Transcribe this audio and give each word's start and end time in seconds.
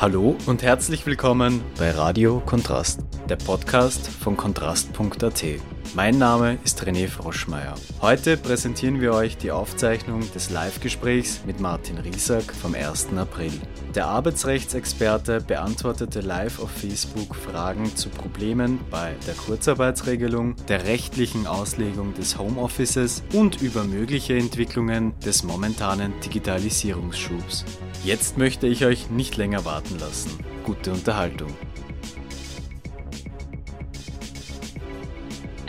Hallo 0.00 0.36
und 0.46 0.62
herzlich 0.62 1.04
willkommen 1.06 1.60
bei 1.76 1.90
Radio 1.90 2.38
Kontrast, 2.46 3.00
der 3.28 3.34
Podcast 3.34 4.06
von 4.06 4.36
kontrast.at. 4.36 5.44
Mein 5.96 6.18
Name 6.18 6.56
ist 6.62 6.80
René 6.84 7.08
Froschmeier. 7.08 7.74
Heute 8.00 8.36
präsentieren 8.36 9.00
wir 9.00 9.12
euch 9.12 9.38
die 9.38 9.50
Aufzeichnung 9.50 10.20
des 10.32 10.50
Live-Gesprächs 10.50 11.40
mit 11.46 11.58
Martin 11.58 11.98
Riesack 11.98 12.54
vom 12.54 12.76
1. 12.76 13.08
April. 13.16 13.50
Der 13.94 14.06
Arbeitsrechtsexperte 14.06 15.40
beantwortete 15.40 16.20
live 16.20 16.60
auf 16.60 16.70
Facebook 16.70 17.34
Fragen 17.34 17.96
zu 17.96 18.10
Problemen 18.10 18.80
bei 18.90 19.14
der 19.26 19.32
Kurzarbeitsregelung, 19.34 20.56
der 20.68 20.84
rechtlichen 20.84 21.46
Auslegung 21.46 22.12
des 22.12 22.38
Homeoffices 22.38 23.22
und 23.32 23.62
über 23.62 23.84
mögliche 23.84 24.36
Entwicklungen 24.36 25.18
des 25.20 25.42
momentanen 25.42 26.12
Digitalisierungsschubs. 26.20 27.64
Jetzt 28.04 28.36
möchte 28.36 28.66
ich 28.66 28.84
euch 28.84 29.08
nicht 29.08 29.38
länger 29.38 29.64
warten 29.64 29.98
lassen. 29.98 30.30
Gute 30.64 30.92
Unterhaltung. 30.92 31.54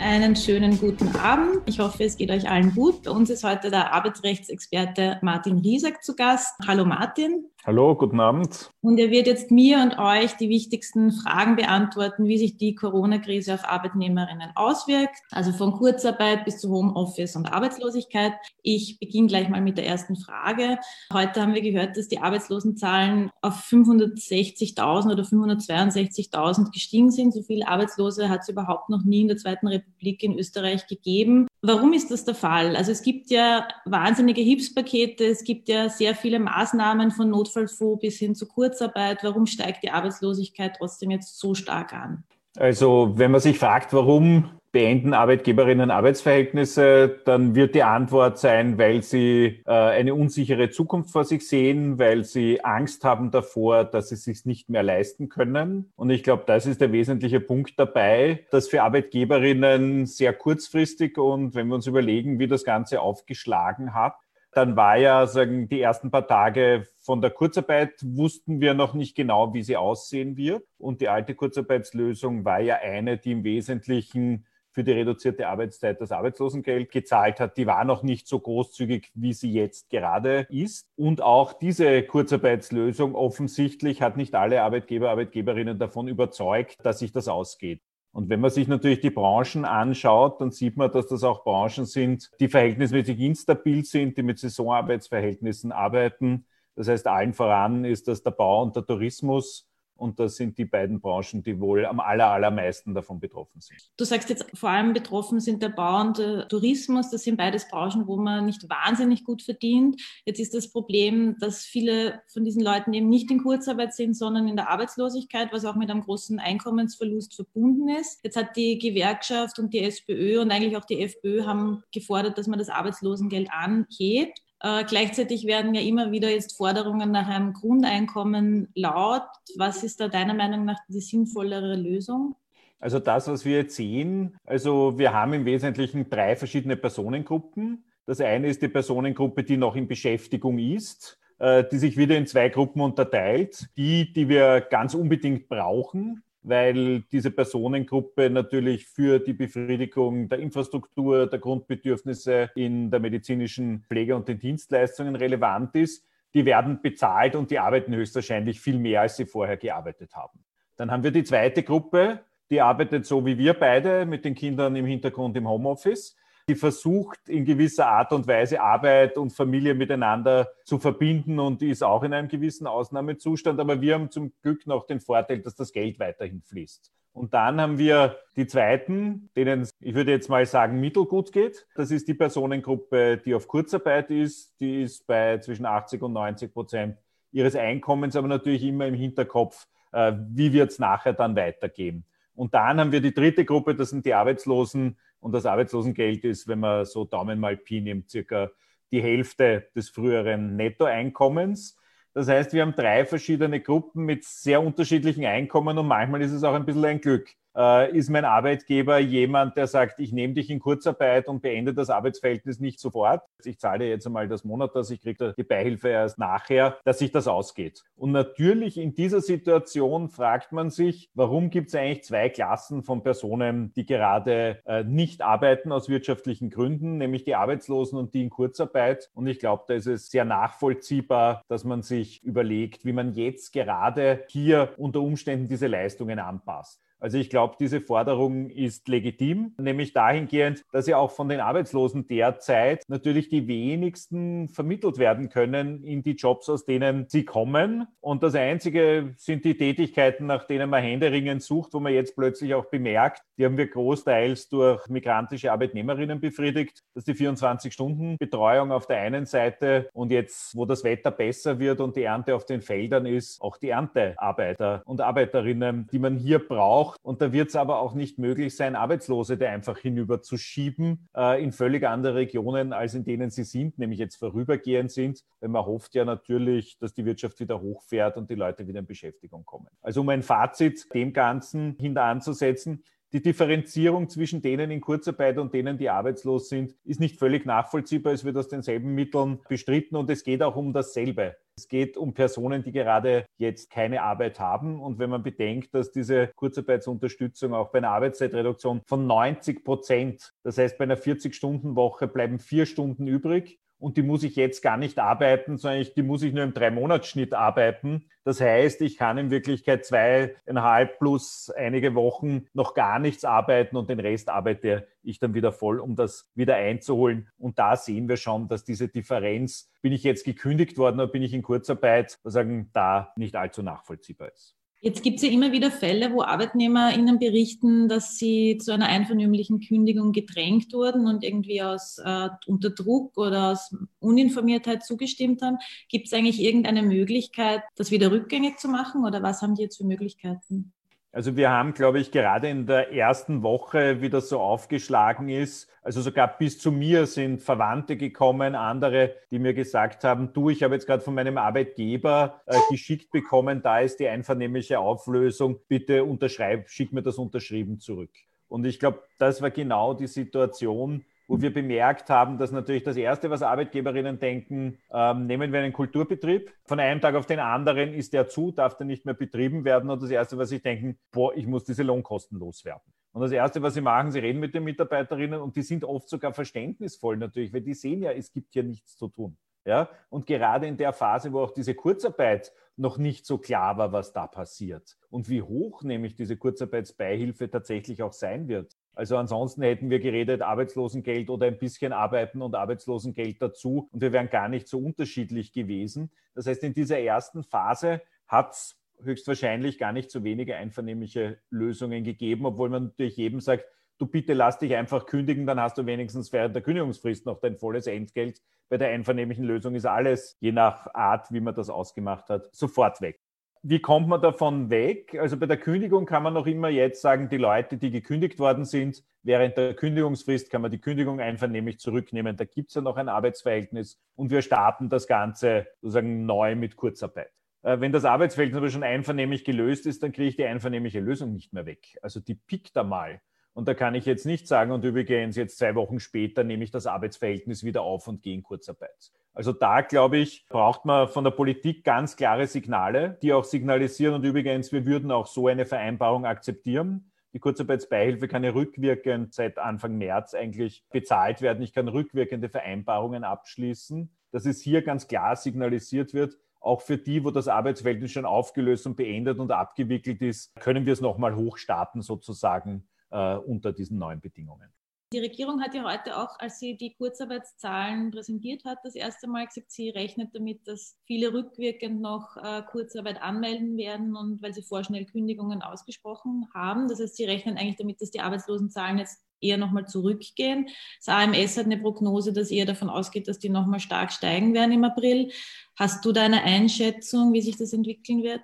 Einen 0.00 0.34
schönen 0.34 0.78
guten 0.78 1.14
Abend. 1.16 1.58
Ich 1.66 1.78
hoffe, 1.78 2.04
es 2.04 2.16
geht 2.16 2.30
euch 2.30 2.48
allen 2.48 2.74
gut. 2.74 3.02
Bei 3.02 3.10
uns 3.10 3.28
ist 3.28 3.44
heute 3.44 3.70
der 3.70 3.92
Arbeitsrechtsexperte 3.92 5.18
Martin 5.20 5.58
Riesack 5.58 6.02
zu 6.02 6.16
Gast. 6.16 6.54
Hallo 6.66 6.86
Martin. 6.86 7.44
Hallo, 7.66 7.94
guten 7.94 8.20
Abend. 8.20 8.70
Und 8.80 8.98
er 8.98 9.10
wird 9.10 9.26
jetzt 9.26 9.50
mir 9.50 9.82
und 9.82 9.98
euch 9.98 10.34
die 10.38 10.48
wichtigsten 10.48 11.12
Fragen 11.12 11.56
beantworten, 11.56 12.24
wie 12.24 12.38
sich 12.38 12.56
die 12.56 12.74
Corona-Krise 12.74 13.52
auf 13.52 13.68
Arbeitnehmerinnen 13.68 14.52
auswirkt, 14.54 15.16
also 15.30 15.52
von 15.52 15.72
Kurzarbeit 15.72 16.46
bis 16.46 16.58
zu 16.58 16.70
Homeoffice 16.70 17.36
und 17.36 17.52
Arbeitslosigkeit. 17.52 18.32
Ich 18.62 18.98
beginne 18.98 19.26
gleich 19.26 19.50
mal 19.50 19.60
mit 19.60 19.76
der 19.76 19.86
ersten 19.86 20.16
Frage. 20.16 20.78
Heute 21.12 21.42
haben 21.42 21.52
wir 21.52 21.60
gehört, 21.60 21.98
dass 21.98 22.08
die 22.08 22.20
Arbeitslosenzahlen 22.20 23.30
auf 23.42 23.62
560.000 23.70 25.12
oder 25.12 25.22
562.000 25.22 26.72
gestiegen 26.72 27.10
sind. 27.10 27.34
So 27.34 27.42
viele 27.42 27.68
Arbeitslose 27.68 28.30
hat 28.30 28.40
es 28.40 28.48
überhaupt 28.48 28.88
noch 28.88 29.04
nie 29.04 29.20
in 29.20 29.28
der 29.28 29.36
Zweiten 29.36 29.68
Republik 29.68 30.22
in 30.22 30.38
Österreich 30.38 30.86
gegeben. 30.86 31.46
Warum 31.60 31.92
ist 31.92 32.10
das 32.10 32.24
der 32.24 32.34
Fall? 32.34 32.74
Also 32.74 32.90
es 32.90 33.02
gibt 33.02 33.30
ja 33.30 33.68
wahnsinnige 33.84 34.40
Hilfspakete, 34.40 35.26
es 35.26 35.44
gibt 35.44 35.68
ja 35.68 35.90
sehr 35.90 36.14
viele 36.14 36.40
Maßnahmen 36.40 37.10
von 37.10 37.28
Notfallfonds 37.50 38.00
bis 38.00 38.18
hin 38.18 38.34
zu 38.34 38.46
Kurzarbeit. 38.46 39.18
Warum 39.22 39.46
steigt 39.46 39.82
die 39.82 39.90
Arbeitslosigkeit 39.90 40.76
trotzdem 40.78 41.10
jetzt 41.10 41.38
so 41.38 41.54
stark 41.54 41.92
an? 41.92 42.24
Also 42.56 43.12
wenn 43.16 43.30
man 43.30 43.40
sich 43.40 43.58
fragt, 43.58 43.92
warum 43.92 44.50
beenden 44.72 45.14
Arbeitgeberinnen 45.14 45.90
Arbeitsverhältnisse, 45.90 47.20
dann 47.24 47.56
wird 47.56 47.74
die 47.74 47.82
Antwort 47.82 48.38
sein, 48.38 48.78
weil 48.78 49.02
sie 49.02 49.62
äh, 49.66 49.70
eine 49.72 50.14
unsichere 50.14 50.70
Zukunft 50.70 51.10
vor 51.10 51.24
sich 51.24 51.48
sehen, 51.48 51.98
weil 51.98 52.24
sie 52.24 52.64
Angst 52.64 53.04
haben 53.04 53.32
davor, 53.32 53.84
dass 53.84 54.10
sie 54.10 54.14
es 54.14 54.24
sich 54.24 54.44
nicht 54.46 54.68
mehr 54.68 54.84
leisten 54.84 55.28
können. 55.28 55.92
Und 55.96 56.10
ich 56.10 56.22
glaube, 56.22 56.44
das 56.46 56.66
ist 56.66 56.80
der 56.80 56.92
wesentliche 56.92 57.40
Punkt 57.40 57.74
dabei, 57.78 58.46
dass 58.52 58.68
für 58.68 58.82
Arbeitgeberinnen 58.84 60.06
sehr 60.06 60.32
kurzfristig 60.32 61.18
und 61.18 61.56
wenn 61.56 61.66
wir 61.66 61.74
uns 61.74 61.88
überlegen, 61.88 62.38
wie 62.38 62.46
das 62.46 62.64
Ganze 62.64 63.00
aufgeschlagen 63.00 63.92
hat, 63.94 64.14
dann 64.52 64.76
war 64.76 64.96
ja 64.96 65.26
sagen 65.26 65.68
die 65.68 65.80
ersten 65.80 66.10
paar 66.10 66.26
Tage 66.26 66.86
von 67.02 67.20
der 67.20 67.30
Kurzarbeit 67.30 67.94
wussten 68.02 68.60
wir 68.60 68.74
noch 68.74 68.94
nicht 68.94 69.16
genau, 69.16 69.54
wie 69.54 69.62
sie 69.62 69.76
aussehen 69.76 70.36
wird. 70.36 70.64
Und 70.78 71.00
die 71.00 71.08
alte 71.08 71.34
Kurzarbeitslösung 71.34 72.44
war 72.44 72.60
ja 72.60 72.76
eine, 72.76 73.18
die 73.18 73.32
im 73.32 73.44
Wesentlichen 73.44 74.46
für 74.72 74.84
die 74.84 74.92
reduzierte 74.92 75.48
Arbeitszeit 75.48 76.00
das 76.00 76.12
Arbeitslosengeld 76.12 76.92
gezahlt 76.92 77.40
hat, 77.40 77.56
die 77.56 77.66
war 77.66 77.84
noch 77.84 78.02
nicht 78.02 78.28
so 78.28 78.38
großzügig, 78.38 79.10
wie 79.14 79.32
sie 79.32 79.52
jetzt 79.52 79.90
gerade 79.90 80.46
ist. 80.48 80.86
Und 80.96 81.22
auch 81.22 81.52
diese 81.52 82.02
Kurzarbeitslösung 82.04 83.14
offensichtlich 83.14 84.00
hat 84.00 84.16
nicht 84.16 84.34
alle 84.34 84.62
Arbeitgeber, 84.62 85.10
Arbeitgeberinnen 85.10 85.78
davon 85.78 86.06
überzeugt, 86.06 86.76
dass 86.84 87.00
sich 87.00 87.12
das 87.12 87.26
ausgeht. 87.26 87.82
Und 88.12 88.28
wenn 88.28 88.40
man 88.40 88.50
sich 88.50 88.66
natürlich 88.66 89.00
die 89.00 89.10
Branchen 89.10 89.64
anschaut, 89.64 90.40
dann 90.40 90.50
sieht 90.50 90.76
man, 90.76 90.90
dass 90.90 91.06
das 91.06 91.22
auch 91.22 91.44
Branchen 91.44 91.86
sind, 91.86 92.30
die 92.40 92.48
verhältnismäßig 92.48 93.20
instabil 93.20 93.84
sind, 93.84 94.16
die 94.16 94.22
mit 94.22 94.38
Saisonarbeitsverhältnissen 94.38 95.70
arbeiten. 95.70 96.46
Das 96.74 96.88
heißt, 96.88 97.06
allen 97.06 97.34
voran 97.34 97.84
ist 97.84 98.08
das 98.08 98.22
der 98.22 98.32
Bau 98.32 98.62
und 98.62 98.74
der 98.74 98.84
Tourismus. 98.84 99.69
Und 100.00 100.18
das 100.18 100.36
sind 100.36 100.56
die 100.56 100.64
beiden 100.64 100.98
Branchen, 101.00 101.42
die 101.42 101.60
wohl 101.60 101.84
am 101.84 102.00
aller, 102.00 102.28
allermeisten 102.28 102.94
davon 102.94 103.20
betroffen 103.20 103.60
sind. 103.60 103.78
Du 103.98 104.04
sagst 104.04 104.30
jetzt, 104.30 104.46
vor 104.54 104.70
allem 104.70 104.94
betroffen 104.94 105.40
sind 105.40 105.62
der 105.62 105.68
Bau 105.68 106.00
und 106.00 106.16
der 106.16 106.48
Tourismus. 106.48 107.10
Das 107.10 107.22
sind 107.22 107.36
beides 107.36 107.68
Branchen, 107.68 108.06
wo 108.06 108.16
man 108.16 108.46
nicht 108.46 108.66
wahnsinnig 108.70 109.24
gut 109.24 109.42
verdient. 109.42 110.00
Jetzt 110.24 110.40
ist 110.40 110.54
das 110.54 110.72
Problem, 110.72 111.36
dass 111.38 111.64
viele 111.66 112.22
von 112.32 112.44
diesen 112.44 112.62
Leuten 112.62 112.94
eben 112.94 113.10
nicht 113.10 113.30
in 113.30 113.42
Kurzarbeit 113.42 113.92
sind, 113.94 114.14
sondern 114.14 114.48
in 114.48 114.56
der 114.56 114.70
Arbeitslosigkeit, 114.70 115.52
was 115.52 115.66
auch 115.66 115.76
mit 115.76 115.90
einem 115.90 116.00
großen 116.00 116.38
Einkommensverlust 116.38 117.34
verbunden 117.34 117.88
ist. 117.90 118.24
Jetzt 118.24 118.36
hat 118.36 118.56
die 118.56 118.78
Gewerkschaft 118.78 119.58
und 119.58 119.74
die 119.74 119.80
SPÖ 119.80 120.40
und 120.40 120.50
eigentlich 120.50 120.78
auch 120.78 120.86
die 120.86 121.02
FPÖ 121.02 121.44
haben 121.44 121.82
gefordert, 121.92 122.38
dass 122.38 122.46
man 122.46 122.58
das 122.58 122.70
Arbeitslosengeld 122.70 123.50
anhebt. 123.52 124.40
Äh, 124.60 124.84
gleichzeitig 124.84 125.46
werden 125.46 125.74
ja 125.74 125.80
immer 125.80 126.12
wieder 126.12 126.30
jetzt 126.30 126.56
Forderungen 126.56 127.10
nach 127.10 127.28
einem 127.28 127.54
Grundeinkommen 127.54 128.68
laut. 128.74 129.22
Was 129.56 129.82
ist 129.82 130.00
da 130.00 130.08
deiner 130.08 130.34
Meinung 130.34 130.66
nach 130.66 130.78
die 130.88 131.00
sinnvollere 131.00 131.76
Lösung? 131.76 132.34
Also 132.78 132.98
das, 132.98 133.28
was 133.28 133.44
wir 133.44 133.58
jetzt 133.58 133.76
sehen, 133.76 134.36
also 134.44 134.98
wir 134.98 135.12
haben 135.12 135.34
im 135.34 135.44
Wesentlichen 135.44 136.08
drei 136.08 136.36
verschiedene 136.36 136.76
Personengruppen. 136.76 137.84
Das 138.06 138.20
eine 138.20 138.48
ist 138.48 138.62
die 138.62 138.68
Personengruppe, 138.68 139.44
die 139.44 139.56
noch 139.56 139.76
in 139.76 139.86
Beschäftigung 139.86 140.58
ist, 140.58 141.18
äh, 141.38 141.64
die 141.70 141.78
sich 141.78 141.96
wieder 141.96 142.16
in 142.16 142.26
zwei 142.26 142.48
Gruppen 142.48 142.80
unterteilt. 142.80 143.68
Die, 143.76 144.12
die 144.12 144.28
wir 144.28 144.62
ganz 144.62 144.94
unbedingt 144.94 145.48
brauchen, 145.48 146.22
weil 146.42 147.02
diese 147.12 147.30
Personengruppe 147.30 148.30
natürlich 148.30 148.86
für 148.86 149.18
die 149.18 149.34
Befriedigung 149.34 150.28
der 150.28 150.38
Infrastruktur, 150.38 151.26
der 151.26 151.38
Grundbedürfnisse 151.38 152.50
in 152.54 152.90
der 152.90 153.00
medizinischen 153.00 153.82
Pflege 153.82 154.16
und 154.16 154.28
den 154.28 154.38
Dienstleistungen 154.38 155.16
relevant 155.16 155.74
ist. 155.74 156.06
Die 156.32 156.44
werden 156.44 156.80
bezahlt 156.80 157.34
und 157.34 157.50
die 157.50 157.58
arbeiten 157.58 157.94
höchstwahrscheinlich 157.94 158.60
viel 158.60 158.78
mehr, 158.78 159.02
als 159.02 159.16
sie 159.16 159.26
vorher 159.26 159.56
gearbeitet 159.56 160.14
haben. 160.14 160.44
Dann 160.76 160.90
haben 160.90 161.02
wir 161.02 161.10
die 161.10 161.24
zweite 161.24 161.62
Gruppe, 161.62 162.20
die 162.50 162.60
arbeitet 162.60 163.04
so 163.04 163.26
wie 163.26 163.36
wir 163.36 163.54
beide 163.54 164.06
mit 164.06 164.24
den 164.24 164.34
Kindern 164.34 164.76
im 164.76 164.86
Hintergrund 164.86 165.36
im 165.36 165.48
Homeoffice 165.48 166.16
die 166.50 166.56
versucht 166.56 167.28
in 167.28 167.44
gewisser 167.44 167.86
Art 167.86 168.12
und 168.12 168.26
Weise 168.26 168.60
Arbeit 168.60 169.16
und 169.16 169.30
Familie 169.30 169.72
miteinander 169.72 170.50
zu 170.64 170.80
verbinden 170.80 171.38
und 171.38 171.62
ist 171.62 171.84
auch 171.84 172.02
in 172.02 172.12
einem 172.12 172.26
gewissen 172.26 172.66
Ausnahmezustand. 172.66 173.60
Aber 173.60 173.80
wir 173.80 173.94
haben 173.94 174.10
zum 174.10 174.32
Glück 174.42 174.66
noch 174.66 174.84
den 174.88 174.98
Vorteil, 174.98 175.38
dass 175.38 175.54
das 175.54 175.72
Geld 175.72 176.00
weiterhin 176.00 176.42
fließt. 176.42 176.90
Und 177.12 177.34
dann 177.34 177.60
haben 177.60 177.78
wir 177.78 178.16
die 178.34 178.48
zweiten, 178.48 179.30
denen 179.36 179.68
ich 179.78 179.94
würde 179.94 180.10
jetzt 180.10 180.28
mal 180.28 180.44
sagen, 180.44 180.80
mittelgut 180.80 181.30
geht. 181.30 181.68
Das 181.76 181.92
ist 181.92 182.08
die 182.08 182.14
Personengruppe, 182.14 183.18
die 183.24 183.34
auf 183.34 183.46
Kurzarbeit 183.46 184.10
ist. 184.10 184.58
Die 184.58 184.82
ist 184.82 185.06
bei 185.06 185.38
zwischen 185.38 185.66
80 185.66 186.02
und 186.02 186.14
90 186.14 186.52
Prozent 186.52 186.96
ihres 187.30 187.54
Einkommens, 187.54 188.16
aber 188.16 188.26
natürlich 188.26 188.64
immer 188.64 188.88
im 188.88 188.94
Hinterkopf, 188.94 189.68
äh, 189.92 190.14
wie 190.30 190.52
wird 190.52 190.72
es 190.72 190.80
nachher 190.80 191.12
dann 191.12 191.36
weitergehen. 191.36 192.04
Und 192.34 192.54
dann 192.54 192.80
haben 192.80 192.90
wir 192.90 193.00
die 193.00 193.14
dritte 193.14 193.44
Gruppe, 193.44 193.76
das 193.76 193.90
sind 193.90 194.04
die 194.04 194.14
Arbeitslosen, 194.14 194.96
und 195.20 195.32
das 195.32 195.46
Arbeitslosengeld 195.46 196.24
ist, 196.24 196.48
wenn 196.48 196.60
man 196.60 196.84
so 196.84 197.04
Daumen 197.04 197.38
mal 197.38 197.56
Pi 197.56 197.80
nimmt, 197.80 198.10
circa 198.10 198.50
die 198.90 199.02
Hälfte 199.02 199.68
des 199.74 199.88
früheren 199.88 200.56
Nettoeinkommens. 200.56 201.78
Das 202.12 202.28
heißt, 202.28 202.52
wir 202.52 202.62
haben 202.62 202.74
drei 202.74 203.04
verschiedene 203.04 203.60
Gruppen 203.60 204.04
mit 204.04 204.24
sehr 204.24 204.60
unterschiedlichen 204.60 205.24
Einkommen 205.24 205.78
und 205.78 205.86
manchmal 205.86 206.22
ist 206.22 206.32
es 206.32 206.42
auch 206.42 206.54
ein 206.54 206.66
bisschen 206.66 206.84
ein 206.84 207.00
Glück 207.00 207.28
äh, 207.56 207.96
ist 207.96 208.10
mein 208.10 208.24
Arbeitgeber 208.24 208.98
jemand, 208.98 209.56
der 209.56 209.66
sagt, 209.66 210.00
ich 210.00 210.12
nehme 210.12 210.34
dich 210.34 210.50
in 210.50 210.60
Kurzarbeit 210.60 211.28
und 211.28 211.42
beende 211.42 211.74
das 211.74 211.90
Arbeitsverhältnis 211.90 212.60
nicht 212.60 212.80
sofort. 212.80 213.22
Ich 213.44 213.58
zahle 213.58 213.88
jetzt 213.88 214.06
einmal 214.06 214.28
das 214.28 214.44
Monat, 214.44 214.74
dass 214.74 214.90
ich 214.90 215.00
kriege 215.00 215.34
die 215.36 215.42
Beihilfe 215.42 215.88
erst 215.88 216.18
nachher, 216.18 216.78
dass 216.84 216.98
sich 216.98 217.10
das 217.10 217.28
ausgeht. 217.28 217.82
Und 217.96 218.12
natürlich 218.12 218.78
in 218.78 218.94
dieser 218.94 219.20
Situation 219.20 220.08
fragt 220.08 220.52
man 220.52 220.70
sich, 220.70 221.10
warum 221.14 221.50
gibt 221.50 221.68
es 221.68 221.74
eigentlich 221.74 222.04
zwei 222.04 222.28
Klassen 222.28 222.82
von 222.82 223.02
Personen, 223.02 223.72
die 223.74 223.86
gerade 223.86 224.60
äh, 224.66 224.84
nicht 224.84 225.22
arbeiten 225.22 225.72
aus 225.72 225.88
wirtschaftlichen 225.88 226.50
Gründen, 226.50 226.98
nämlich 226.98 227.24
die 227.24 227.34
Arbeitslosen 227.34 227.98
und 227.98 228.14
die 228.14 228.22
in 228.22 228.30
Kurzarbeit. 228.30 229.10
Und 229.14 229.26
ich 229.26 229.38
glaube, 229.38 229.64
da 229.68 229.74
ist 229.74 229.86
es 229.86 230.10
sehr 230.10 230.24
nachvollziehbar, 230.24 231.42
dass 231.48 231.64
man 231.64 231.82
sich 231.82 232.22
überlegt, 232.22 232.84
wie 232.84 232.92
man 232.92 233.12
jetzt 233.12 233.52
gerade 233.52 234.24
hier 234.28 234.74
unter 234.76 235.00
Umständen 235.00 235.48
diese 235.48 235.66
Leistungen 235.66 236.18
anpasst. 236.18 236.80
Also 237.00 237.18
ich 237.18 237.30
glaube, 237.30 237.56
diese 237.58 237.80
Forderung 237.80 238.50
ist 238.50 238.88
legitim, 238.88 239.54
nämlich 239.58 239.92
dahingehend, 239.92 240.64
dass 240.70 240.86
ja 240.86 240.98
auch 240.98 241.10
von 241.10 241.28
den 241.28 241.40
Arbeitslosen 241.40 242.06
derzeit 242.06 242.84
natürlich 242.88 243.28
die 243.28 243.48
wenigsten 243.48 244.48
vermittelt 244.48 244.98
werden 244.98 245.30
können 245.30 245.82
in 245.82 246.02
die 246.02 246.12
Jobs, 246.12 246.48
aus 246.48 246.66
denen 246.66 247.06
sie 247.08 247.24
kommen. 247.24 247.86
Und 248.00 248.22
das 248.22 248.34
Einzige 248.34 249.14
sind 249.16 249.44
die 249.44 249.56
Tätigkeiten, 249.56 250.26
nach 250.26 250.44
denen 250.44 250.68
man 250.68 250.82
händeringend 250.82 251.42
sucht, 251.42 251.72
wo 251.72 251.80
man 251.80 251.94
jetzt 251.94 252.14
plötzlich 252.14 252.54
auch 252.54 252.66
bemerkt, 252.66 253.22
die 253.38 253.46
haben 253.46 253.56
wir 253.56 253.68
großteils 253.68 254.50
durch 254.50 254.86
migrantische 254.88 255.50
Arbeitnehmerinnen 255.50 256.20
befriedigt, 256.20 256.82
dass 256.94 257.04
die 257.04 257.14
24-Stunden-Betreuung 257.14 258.72
auf 258.72 258.86
der 258.86 258.98
einen 258.98 259.24
Seite 259.24 259.88
und 259.94 260.10
jetzt, 260.12 260.54
wo 260.54 260.66
das 260.66 260.84
Wetter 260.84 261.10
besser 261.10 261.58
wird 261.58 261.80
und 261.80 261.96
die 261.96 262.02
Ernte 262.02 262.34
auf 262.34 262.44
den 262.44 262.60
Feldern 262.60 263.06
ist, 263.06 263.40
auch 263.40 263.56
die 263.56 263.70
Erntearbeiter 263.70 264.82
und 264.84 265.00
Arbeiterinnen, 265.00 265.88
die 265.90 265.98
man 265.98 266.16
hier 266.16 266.38
braucht, 266.38 266.89
braucht. 266.90 267.04
Und 267.04 267.22
da 267.22 267.32
wird 267.32 267.48
es 267.48 267.56
aber 267.56 267.80
auch 267.80 267.94
nicht 267.94 268.18
möglich 268.18 268.56
sein, 268.56 268.76
Arbeitslose 268.76 269.36
da 269.36 269.48
einfach 269.48 269.78
hinüber 269.78 270.22
zu 270.22 270.36
schieben 270.36 271.08
äh, 271.16 271.42
in 271.42 271.52
völlig 271.52 271.86
andere 271.86 272.14
Regionen, 272.14 272.72
als 272.72 272.94
in 272.94 273.04
denen 273.04 273.30
sie 273.30 273.44
sind, 273.44 273.78
nämlich 273.78 273.98
jetzt 273.98 274.16
vorübergehend 274.16 274.90
sind. 274.90 275.24
Denn 275.40 275.50
man 275.50 275.64
hofft 275.64 275.94
ja 275.94 276.04
natürlich, 276.04 276.78
dass 276.78 276.94
die 276.94 277.04
Wirtschaft 277.04 277.40
wieder 277.40 277.60
hochfährt 277.60 278.16
und 278.16 278.30
die 278.30 278.34
Leute 278.34 278.66
wieder 278.66 278.80
in 278.80 278.86
Beschäftigung 278.86 279.44
kommen. 279.44 279.68
Also 279.82 280.00
um 280.00 280.08
ein 280.08 280.22
Fazit 280.22 280.92
dem 280.94 281.12
Ganzen 281.12 281.76
hinter 281.78 282.04
anzusetzen, 282.04 282.84
die 283.12 283.22
Differenzierung 283.22 284.08
zwischen 284.08 284.40
denen 284.40 284.70
in 284.70 284.80
Kurzarbeit 284.80 285.38
und 285.38 285.52
denen, 285.52 285.78
die 285.78 285.90
arbeitslos 285.90 286.48
sind, 286.48 286.74
ist 286.84 287.00
nicht 287.00 287.18
völlig 287.18 287.44
nachvollziehbar. 287.44 288.12
Es 288.12 288.24
wird 288.24 288.36
aus 288.36 288.48
denselben 288.48 288.94
Mitteln 288.94 289.40
bestritten 289.48 289.96
und 289.96 290.08
es 290.10 290.22
geht 290.22 290.42
auch 290.42 290.56
um 290.56 290.72
dasselbe. 290.72 291.36
Es 291.56 291.68
geht 291.68 291.96
um 291.96 292.14
Personen, 292.14 292.62
die 292.62 292.72
gerade 292.72 293.26
jetzt 293.36 293.70
keine 293.70 294.02
Arbeit 294.02 294.38
haben. 294.38 294.80
Und 294.80 294.98
wenn 294.98 295.10
man 295.10 295.22
bedenkt, 295.22 295.74
dass 295.74 295.90
diese 295.90 296.28
Kurzarbeitsunterstützung 296.28 297.52
auch 297.52 297.70
bei 297.70 297.78
einer 297.78 297.90
Arbeitszeitreduktion 297.90 298.82
von 298.86 299.06
90 299.06 299.64
Prozent, 299.64 300.32
das 300.42 300.56
heißt 300.56 300.78
bei 300.78 300.84
einer 300.84 300.96
40-Stunden-Woche 300.96 302.06
bleiben 302.06 302.38
vier 302.38 302.64
Stunden 302.64 303.06
übrig 303.06 303.58
und 303.80 303.96
die 303.96 304.02
muss 304.02 304.22
ich 304.22 304.36
jetzt 304.36 304.62
gar 304.62 304.76
nicht 304.76 304.98
arbeiten, 304.98 305.56
sondern 305.56 305.80
ich, 305.80 305.94
die 305.94 306.02
muss 306.02 306.22
ich 306.22 306.32
nur 306.32 306.44
im 306.44 306.54
Drei-Monats-Schnitt 306.54 307.32
arbeiten. 307.34 308.04
Das 308.24 308.40
heißt, 308.40 308.82
ich 308.82 308.98
kann 308.98 309.16
in 309.16 309.30
Wirklichkeit 309.30 309.86
zweieinhalb 309.86 310.98
plus 310.98 311.50
einige 311.56 311.94
Wochen 311.94 312.46
noch 312.52 312.74
gar 312.74 312.98
nichts 312.98 313.24
arbeiten 313.24 313.76
und 313.76 313.88
den 313.88 313.98
Rest 313.98 314.28
arbeite 314.28 314.86
ich 315.02 315.18
dann 315.18 315.34
wieder 315.34 315.50
voll, 315.50 315.80
um 315.80 315.96
das 315.96 316.30
wieder 316.34 316.56
einzuholen. 316.56 317.28
Und 317.38 317.58
da 317.58 317.74
sehen 317.74 318.08
wir 318.08 318.18
schon, 318.18 318.48
dass 318.48 318.64
diese 318.64 318.88
Differenz, 318.88 319.70
bin 319.80 319.92
ich 319.92 320.04
jetzt 320.04 320.24
gekündigt 320.24 320.76
worden 320.76 321.00
oder 321.00 321.10
bin 321.10 321.22
ich 321.22 321.32
in 321.32 321.42
Kurzarbeit, 321.42 322.18
sagen, 322.24 322.68
da 322.74 323.12
nicht 323.16 323.34
allzu 323.34 323.62
nachvollziehbar 323.62 324.28
ist. 324.28 324.59
Jetzt 324.82 325.02
gibt 325.02 325.16
es 325.16 325.22
ja 325.22 325.28
immer 325.28 325.52
wieder 325.52 325.70
Fälle, 325.70 326.10
wo 326.10 326.22
ArbeitnehmerInnen 326.22 327.18
berichten, 327.18 327.86
dass 327.86 328.16
sie 328.16 328.56
zu 328.56 328.72
einer 328.72 328.86
einvernehmlichen 328.86 329.60
Kündigung 329.60 330.12
gedrängt 330.12 330.72
wurden 330.72 331.06
und 331.06 331.22
irgendwie 331.22 331.60
aus 331.60 331.98
äh, 331.98 332.30
unter 332.46 332.70
Druck 332.70 333.18
oder 333.18 333.52
aus 333.52 333.76
Uninformiertheit 333.98 334.82
zugestimmt 334.82 335.42
haben. 335.42 335.58
Gibt 335.90 336.06
es 336.06 336.14
eigentlich 336.14 336.40
irgendeine 336.40 336.82
Möglichkeit, 336.82 337.62
das 337.76 337.90
wieder 337.90 338.10
rückgängig 338.10 338.58
zu 338.58 338.68
machen 338.68 339.04
oder 339.04 339.22
was 339.22 339.42
haben 339.42 339.54
die 339.54 339.62
jetzt 339.62 339.76
für 339.76 339.84
Möglichkeiten? 339.84 340.72
Also 341.12 341.36
wir 341.36 341.50
haben, 341.50 341.74
glaube 341.74 341.98
ich, 341.98 342.12
gerade 342.12 342.48
in 342.48 342.66
der 342.66 342.92
ersten 342.92 343.42
Woche, 343.42 344.00
wie 344.00 344.10
das 344.10 344.28
so 344.28 344.38
aufgeschlagen 344.38 345.28
ist, 345.28 345.68
also 345.82 346.02
sogar 346.02 346.38
bis 346.38 346.60
zu 346.60 346.70
mir 346.70 347.06
sind 347.06 347.42
Verwandte 347.42 347.96
gekommen, 347.96 348.54
andere, 348.54 349.16
die 349.32 349.40
mir 349.40 349.52
gesagt 349.52 350.04
haben, 350.04 350.32
du, 350.32 350.50
ich 350.50 350.62
habe 350.62 350.74
jetzt 350.74 350.86
gerade 350.86 351.02
von 351.02 351.14
meinem 351.14 351.36
Arbeitgeber 351.36 352.42
äh, 352.46 352.56
geschickt 352.70 353.10
bekommen, 353.10 353.60
da 353.60 353.80
ist 353.80 353.98
die 353.98 354.06
einvernehmliche 354.06 354.78
Auflösung, 354.78 355.58
bitte 355.66 356.04
unterschreib, 356.04 356.68
schick 356.68 356.92
mir 356.92 357.02
das 357.02 357.18
unterschrieben 357.18 357.80
zurück. 357.80 358.12
Und 358.46 358.64
ich 358.64 358.78
glaube, 358.78 359.02
das 359.18 359.42
war 359.42 359.50
genau 359.50 359.94
die 359.94 360.06
Situation, 360.06 361.04
wo 361.30 361.40
wir 361.40 361.54
bemerkt 361.54 362.10
haben, 362.10 362.38
dass 362.38 362.50
natürlich 362.50 362.82
das 362.82 362.96
Erste, 362.96 363.30
was 363.30 363.42
Arbeitgeberinnen 363.42 364.18
denken, 364.18 364.78
ähm, 364.92 365.26
nehmen 365.26 365.52
wir 365.52 365.60
einen 365.60 365.72
Kulturbetrieb, 365.72 366.52
von 366.64 366.80
einem 366.80 367.00
Tag 367.00 367.14
auf 367.14 367.26
den 367.26 367.38
anderen 367.38 367.94
ist 367.94 368.12
der 368.12 368.26
zu, 368.26 368.50
darf 368.50 368.76
der 368.76 368.86
nicht 368.86 369.04
mehr 369.04 369.14
betrieben 369.14 369.64
werden 369.64 369.90
und 369.90 370.02
das 370.02 370.10
Erste, 370.10 370.36
was 370.38 370.48
sie 370.48 370.60
denken, 370.60 370.98
boah, 371.12 371.32
ich 371.36 371.46
muss 371.46 371.62
diese 371.62 371.84
Lohnkosten 371.84 372.36
loswerden. 372.36 372.92
Und 373.12 373.22
das 373.22 373.30
Erste, 373.30 373.62
was 373.62 373.74
sie 373.74 373.80
machen, 373.80 374.10
sie 374.10 374.18
reden 374.18 374.40
mit 374.40 374.54
den 374.54 374.64
Mitarbeiterinnen 374.64 375.40
und 375.40 375.54
die 375.54 375.62
sind 375.62 375.84
oft 375.84 376.08
sogar 376.08 376.34
verständnisvoll 376.34 377.16
natürlich, 377.16 377.52
weil 377.52 377.62
die 377.62 377.74
sehen 377.74 378.02
ja, 378.02 378.10
es 378.10 378.32
gibt 378.32 378.52
hier 378.52 378.64
nichts 378.64 378.96
zu 378.96 379.06
tun. 379.06 379.36
Ja? 379.64 379.88
Und 380.08 380.26
gerade 380.26 380.66
in 380.66 380.76
der 380.76 380.92
Phase, 380.92 381.32
wo 381.32 381.42
auch 381.42 381.52
diese 381.52 381.76
Kurzarbeit 381.76 382.52
noch 382.76 382.98
nicht 382.98 383.24
so 383.24 383.38
klar 383.38 383.78
war, 383.78 383.92
was 383.92 384.12
da 384.12 384.26
passiert 384.26 384.96
und 385.10 385.28
wie 385.28 385.42
hoch 385.42 385.84
nämlich 385.84 386.16
diese 386.16 386.36
Kurzarbeitsbeihilfe 386.36 387.48
tatsächlich 387.48 388.02
auch 388.02 388.14
sein 388.14 388.48
wird, 388.48 388.74
also 389.00 389.16
ansonsten 389.16 389.62
hätten 389.62 389.88
wir 389.88 389.98
geredet, 389.98 390.42
Arbeitslosengeld 390.42 391.30
oder 391.30 391.46
ein 391.46 391.56
bisschen 391.56 391.94
Arbeiten 391.94 392.42
und 392.42 392.54
Arbeitslosengeld 392.54 393.40
dazu 393.40 393.88
und 393.92 394.02
wir 394.02 394.12
wären 394.12 394.28
gar 394.28 394.50
nicht 394.50 394.68
so 394.68 394.78
unterschiedlich 394.78 395.54
gewesen. 395.54 396.10
Das 396.34 396.46
heißt, 396.46 396.62
in 396.64 396.74
dieser 396.74 397.00
ersten 397.00 397.42
Phase 397.42 398.02
hat 398.28 398.52
es 398.52 398.78
höchstwahrscheinlich 399.02 399.78
gar 399.78 399.94
nicht 399.94 400.10
so 400.10 400.22
wenige 400.22 400.54
einvernehmliche 400.54 401.38
Lösungen 401.48 402.04
gegeben, 402.04 402.44
obwohl 402.44 402.68
man 402.68 402.88
natürlich 402.88 403.16
jedem 403.16 403.40
sagt, 403.40 403.64
du 403.96 404.06
bitte 404.06 404.34
lass 404.34 404.58
dich 404.58 404.74
einfach 404.74 405.06
kündigen, 405.06 405.46
dann 405.46 405.58
hast 405.58 405.78
du 405.78 405.86
wenigstens 405.86 406.30
während 406.34 406.54
der 406.54 406.60
Kündigungsfrist 406.60 407.24
noch 407.24 407.40
dein 407.40 407.56
volles 407.56 407.86
Entgelt. 407.86 408.42
Bei 408.68 408.76
der 408.76 408.88
einvernehmlichen 408.88 409.44
Lösung 409.46 409.76
ist 409.76 409.86
alles, 409.86 410.36
je 410.40 410.52
nach 410.52 410.92
Art, 410.92 411.32
wie 411.32 411.40
man 411.40 411.54
das 411.54 411.70
ausgemacht 411.70 412.28
hat, 412.28 412.54
sofort 412.54 413.00
weg. 413.00 413.18
Wie 413.62 413.80
kommt 413.80 414.08
man 414.08 414.22
davon 414.22 414.70
weg? 414.70 415.14
Also 415.20 415.36
bei 415.36 415.44
der 415.44 415.58
Kündigung 415.58 416.06
kann 416.06 416.22
man 416.22 416.32
noch 416.32 416.46
immer 416.46 416.70
jetzt 416.70 417.02
sagen, 417.02 417.28
die 417.28 417.36
Leute, 417.36 417.76
die 417.76 417.90
gekündigt 417.90 418.38
worden 418.38 418.64
sind, 418.64 419.04
während 419.22 419.58
der 419.58 419.74
Kündigungsfrist 419.74 420.50
kann 420.50 420.62
man 420.62 420.70
die 420.70 420.80
Kündigung 420.80 421.20
einvernehmlich 421.20 421.78
zurücknehmen. 421.78 422.38
Da 422.38 422.46
gibt 422.46 422.70
es 422.70 422.74
ja 422.76 422.80
noch 422.80 422.96
ein 422.96 423.10
Arbeitsverhältnis 423.10 424.00
und 424.16 424.30
wir 424.30 424.40
starten 424.40 424.88
das 424.88 425.06
Ganze 425.06 425.66
sozusagen 425.82 426.24
neu 426.24 426.56
mit 426.56 426.76
Kurzarbeit. 426.76 427.30
Äh, 427.62 427.80
wenn 427.80 427.92
das 427.92 428.06
Arbeitsverhältnis 428.06 428.56
aber 428.56 428.70
schon 428.70 428.82
einvernehmlich 428.82 429.44
gelöst 429.44 429.84
ist, 429.84 430.02
dann 430.02 430.12
kriege 430.12 430.28
ich 430.28 430.36
die 430.36 430.46
einvernehmliche 430.46 431.00
Lösung 431.00 431.34
nicht 431.34 431.52
mehr 431.52 431.66
weg. 431.66 431.98
Also 432.00 432.18
die 432.20 432.36
pickt 432.36 432.74
da 432.76 432.82
mal. 432.82 433.20
Und 433.52 433.66
da 433.68 433.74
kann 433.74 433.94
ich 433.94 434.06
jetzt 434.06 434.26
nicht 434.26 434.46
sagen, 434.46 434.70
und 434.70 434.84
übrigens 434.84 435.36
jetzt 435.36 435.58
zwei 435.58 435.74
Wochen 435.74 436.00
später 436.00 436.44
nehme 436.44 436.64
ich 436.64 436.70
das 436.70 436.86
Arbeitsverhältnis 436.86 437.64
wieder 437.64 437.82
auf 437.82 438.06
und 438.06 438.22
gehe 438.22 438.34
in 438.34 438.42
Kurzarbeit. 438.42 439.12
Also 439.34 439.52
da, 439.52 439.80
glaube 439.80 440.18
ich, 440.18 440.46
braucht 440.48 440.84
man 440.84 441.08
von 441.08 441.24
der 441.24 441.30
Politik 441.30 441.84
ganz 441.84 442.16
klare 442.16 442.46
Signale, 442.46 443.18
die 443.22 443.32
auch 443.32 443.44
signalisieren. 443.44 444.14
Und 444.14 444.24
übrigens, 444.24 444.72
wir 444.72 444.86
würden 444.86 445.10
auch 445.10 445.26
so 445.26 445.48
eine 445.48 445.66
Vereinbarung 445.66 446.26
akzeptieren. 446.26 447.10
Die 447.32 447.38
Kurzarbeitsbeihilfe 447.38 448.26
kann 448.26 448.42
ja 448.42 448.50
rückwirkend 448.50 449.34
seit 449.34 449.58
Anfang 449.58 449.98
März 449.98 450.34
eigentlich 450.34 450.84
bezahlt 450.90 451.42
werden. 451.42 451.62
Ich 451.62 451.72
kann 451.72 451.86
rückwirkende 451.86 452.48
Vereinbarungen 452.48 453.22
abschließen, 453.22 454.10
dass 454.32 454.46
es 454.46 454.60
hier 454.60 454.82
ganz 454.82 455.06
klar 455.06 455.36
signalisiert 455.36 456.12
wird, 456.12 456.36
auch 456.60 456.82
für 456.82 456.98
die, 456.98 457.24
wo 457.24 457.30
das 457.30 457.48
Arbeitsverhältnis 457.48 458.12
schon 458.12 458.26
aufgelöst 458.26 458.86
und 458.86 458.96
beendet 458.96 459.38
und 459.38 459.50
abgewickelt 459.50 460.20
ist, 460.20 460.54
können 460.56 460.86
wir 460.86 460.92
es 460.92 461.00
nochmal 461.00 461.34
hochstarten 461.34 462.02
sozusagen 462.02 462.86
äh, 463.10 463.36
unter 463.36 463.72
diesen 463.72 463.98
neuen 463.98 464.20
Bedingungen. 464.20 464.70
Die 465.12 465.18
Regierung 465.18 465.60
hat 465.60 465.74
ja 465.74 465.82
heute 465.82 466.16
auch, 466.16 466.38
als 466.38 466.60
sie 466.60 466.76
die 466.76 466.94
Kurzarbeitszahlen 466.94 468.12
präsentiert 468.12 468.64
hat, 468.64 468.78
das 468.84 468.94
erste 468.94 469.26
Mal 469.26 469.44
gesagt, 469.44 469.72
sie 469.72 469.90
rechnet 469.90 470.36
damit, 470.36 470.68
dass 470.68 470.96
viele 471.04 471.32
rückwirkend 471.32 472.00
noch 472.00 472.36
äh, 472.36 472.62
Kurzarbeit 472.70 473.20
anmelden 473.20 473.76
werden 473.76 474.14
und 474.14 474.40
weil 474.40 474.54
sie 474.54 474.62
vorschnell 474.62 475.06
Kündigungen 475.06 475.62
ausgesprochen 475.62 476.46
haben. 476.54 476.86
Das 476.86 477.00
heißt, 477.00 477.16
sie 477.16 477.24
rechnen 477.24 477.58
eigentlich 477.58 477.78
damit, 477.78 478.00
dass 478.00 478.12
die 478.12 478.20
Arbeitslosenzahlen 478.20 478.98
jetzt 478.98 479.20
eher 479.40 479.56
nochmal 479.56 479.88
zurückgehen. 479.88 480.68
Das 481.04 481.08
AMS 481.08 481.56
hat 481.56 481.66
eine 481.66 481.78
Prognose, 481.78 482.32
dass 482.32 482.52
eher 482.52 482.66
davon 482.66 482.88
ausgeht, 482.88 483.26
dass 483.26 483.40
die 483.40 483.48
nochmal 483.48 483.80
stark 483.80 484.12
steigen 484.12 484.54
werden 484.54 484.70
im 484.70 484.84
April. 484.84 485.32
Hast 485.76 486.04
du 486.04 486.12
da 486.12 486.22
eine 486.22 486.44
Einschätzung, 486.44 487.32
wie 487.32 487.42
sich 487.42 487.56
das 487.56 487.72
entwickeln 487.72 488.22
wird? 488.22 488.42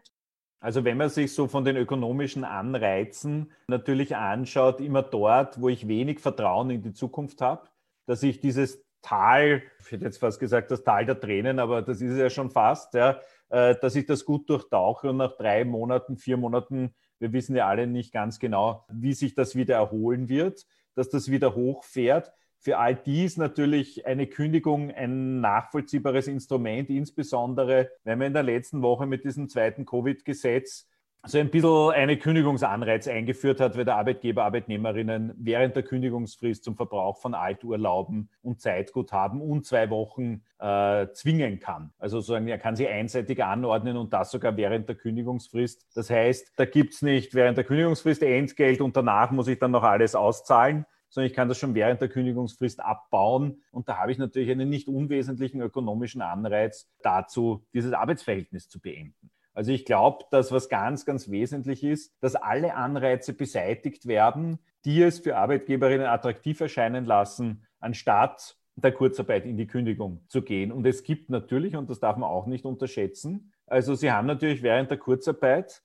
Also 0.61 0.85
wenn 0.85 0.97
man 0.97 1.11
sich 1.11 1.33
so 1.35 1.49
von 1.49 1.65
den 1.65 1.77
ökonomischen 1.77 2.45
Anreizen 2.45 3.53
natürlich 3.69 4.17
anschaut, 4.17 4.81
immer 4.81 5.03
dort, 5.03 5.61
wo 5.61 5.69
ich 5.69 5.87
wenig 5.87 6.21
Vertrauen 6.21 6.71
in 6.71 6.83
die 6.83 6.93
Zukunft 6.93 7.41
habe, 7.41 7.69
dass 8.07 8.23
ich 8.23 8.41
dieses 8.41 8.85
Tal, 9.03 9.63
ich 9.81 9.93
hätte 9.93 10.05
jetzt 10.05 10.19
fast 10.19 10.41
gesagt, 10.41 10.71
das 10.71 10.83
Tal 10.83 11.07
der 11.07 11.21
Tränen, 11.21 11.59
aber 11.59 11.83
das 11.83 12.01
ist 12.01 12.17
ja 12.17 12.31
schon 12.31 12.51
fast, 12.51 12.95
ja, 12.95 13.21
äh, 13.51 13.77
dass 13.81 13.95
ich 13.95 14.07
das 14.07 14.25
gut 14.25 14.51
durchtauche 14.51 15.11
und 15.11 15.19
nach 15.19 15.37
drei 15.37 15.65
Monaten, 15.65 16.17
vier 16.17 16.37
Monaten, 16.37 16.95
wir 17.19 17.33
wissen 17.33 17.55
ja 17.55 17.69
alle 17.69 17.87
nicht 17.87 18.13
ganz 18.13 18.39
genau, 18.39 18.85
wie 18.91 19.15
sich 19.15 19.35
das 19.35 19.55
wieder 19.55 19.77
erholen 19.77 20.29
wird, 20.29 20.67
dass 20.95 21.09
das 21.09 21.31
wieder 21.31 21.55
hochfährt. 21.55 22.33
Für 22.66 22.78
all 22.78 22.96
dies 22.96 23.37
natürlich 23.37 24.08
eine 24.08 24.26
Kündigung 24.26 24.90
ein 24.90 25.40
nachvollziehbares 25.40 26.26
Instrument, 26.26 26.90
insbesondere 26.90 27.92
wenn 28.02 28.18
wir 28.18 28.26
in 28.26 28.32
der 28.32 28.42
letzten 28.42 28.82
Woche 28.82 29.06
mit 29.06 29.25
diesem 29.25 29.49
zweiten 29.49 29.87
Covid-Gesetz 29.87 30.88
so 31.25 31.38
ein 31.38 31.49
bisschen 31.49 31.92
eine 31.92 32.16
Kündigungsanreiz 32.16 33.06
eingeführt 33.06 33.61
hat, 33.61 33.76
weil 33.76 33.85
der 33.85 33.94
Arbeitgeber 33.94 34.42
Arbeitnehmerinnen 34.42 35.32
während 35.38 35.76
der 35.76 35.85
Kündigungsfrist 35.85 36.64
zum 36.64 36.75
Verbrauch 36.75 37.18
von 37.18 37.35
Alturlauben 37.35 38.30
und 38.42 38.61
Zeitguthaben 38.61 39.40
und 39.40 39.64
zwei 39.64 39.88
Wochen 39.88 40.42
äh, 40.58 41.06
zwingen 41.12 41.61
kann. 41.61 41.92
Also 41.99 42.18
sozusagen, 42.18 42.49
er 42.49 42.58
kann 42.58 42.75
sie 42.75 42.88
einseitig 42.88 43.44
anordnen 43.44 43.96
und 43.96 44.12
das 44.12 44.32
sogar 44.32 44.56
während 44.56 44.88
der 44.88 44.96
Kündigungsfrist. 44.96 45.87
Das 45.94 46.11
heißt, 46.11 46.54
da 46.56 46.64
gibt 46.64 46.94
es 46.94 47.02
nicht 47.02 47.32
während 47.32 47.58
der 47.58 47.64
Kündigungsfrist 47.64 48.25
Entgelt 48.25 48.80
und 48.80 48.96
danach 48.96 49.30
muss 49.30 49.46
ich 49.46 49.61
dann 49.61 49.70
noch 49.70 49.85
alles 49.85 50.16
auszahlen, 50.16 50.85
sondern 51.09 51.31
ich 51.31 51.37
kann 51.37 51.49
das 51.49 51.59
schon 51.59 51.75
während 51.75 52.01
der 52.01 52.09
Kündigungsfrist 52.09 52.81
abbauen. 52.81 53.63
Und 53.71 53.89
da 53.89 53.99
habe 53.99 54.13
ich 54.13 54.19
natürlich 54.19 54.51
einen 54.51 54.69
nicht 54.69 54.89
unwesentlichen 54.89 55.61
ökonomischen 55.61 56.23
Anreiz 56.23 56.89
dazu, 57.03 57.65
dieses 57.73 57.93
Arbeitsverhältnis 57.93 58.69
zu 58.69 58.81
beenden. 58.81 59.31
Also 59.55 59.73
ich 59.73 59.87
glaube, 59.87 60.25
dass 60.31 60.53
was 60.53 60.69
ganz, 60.69 61.07
ganz 61.07 61.31
wesentlich 61.31 61.83
ist, 61.83 62.13
dass 62.21 62.37
alle 62.37 62.75
Anreize 62.75 63.33
beseitigt 63.33 64.07
werden, 64.07 64.59
die 64.85 65.03
es 65.03 65.21
für 65.21 65.37
Arbeitgeberinnen 65.37 66.07
attraktiv 66.07 66.61
erscheinen 66.61 67.07
lassen, 67.07 67.67
anstatt 67.81 68.57
der 68.75 68.93
Kurzarbeit 68.93 69.47
in 69.47 69.57
die 69.57 69.67
Kündigung 69.67 70.21
zu 70.29 70.43
gehen. 70.43 70.71
Und 70.71 70.87
es 70.87 71.03
gibt 71.03 71.31
natürlich, 71.31 71.75
und 71.75 71.89
das 71.89 72.01
darf 72.01 72.19
man 72.19 72.29
auch 72.29 72.47
nicht 72.47 72.67
unterschätzen, 72.67 73.53
also 73.67 73.95
Sie 73.95 74.13
haben 74.13 74.27
natürlich 74.27 74.63
während 74.63 74.91
der 74.91 74.99
Kurzarbeit 74.99 75.83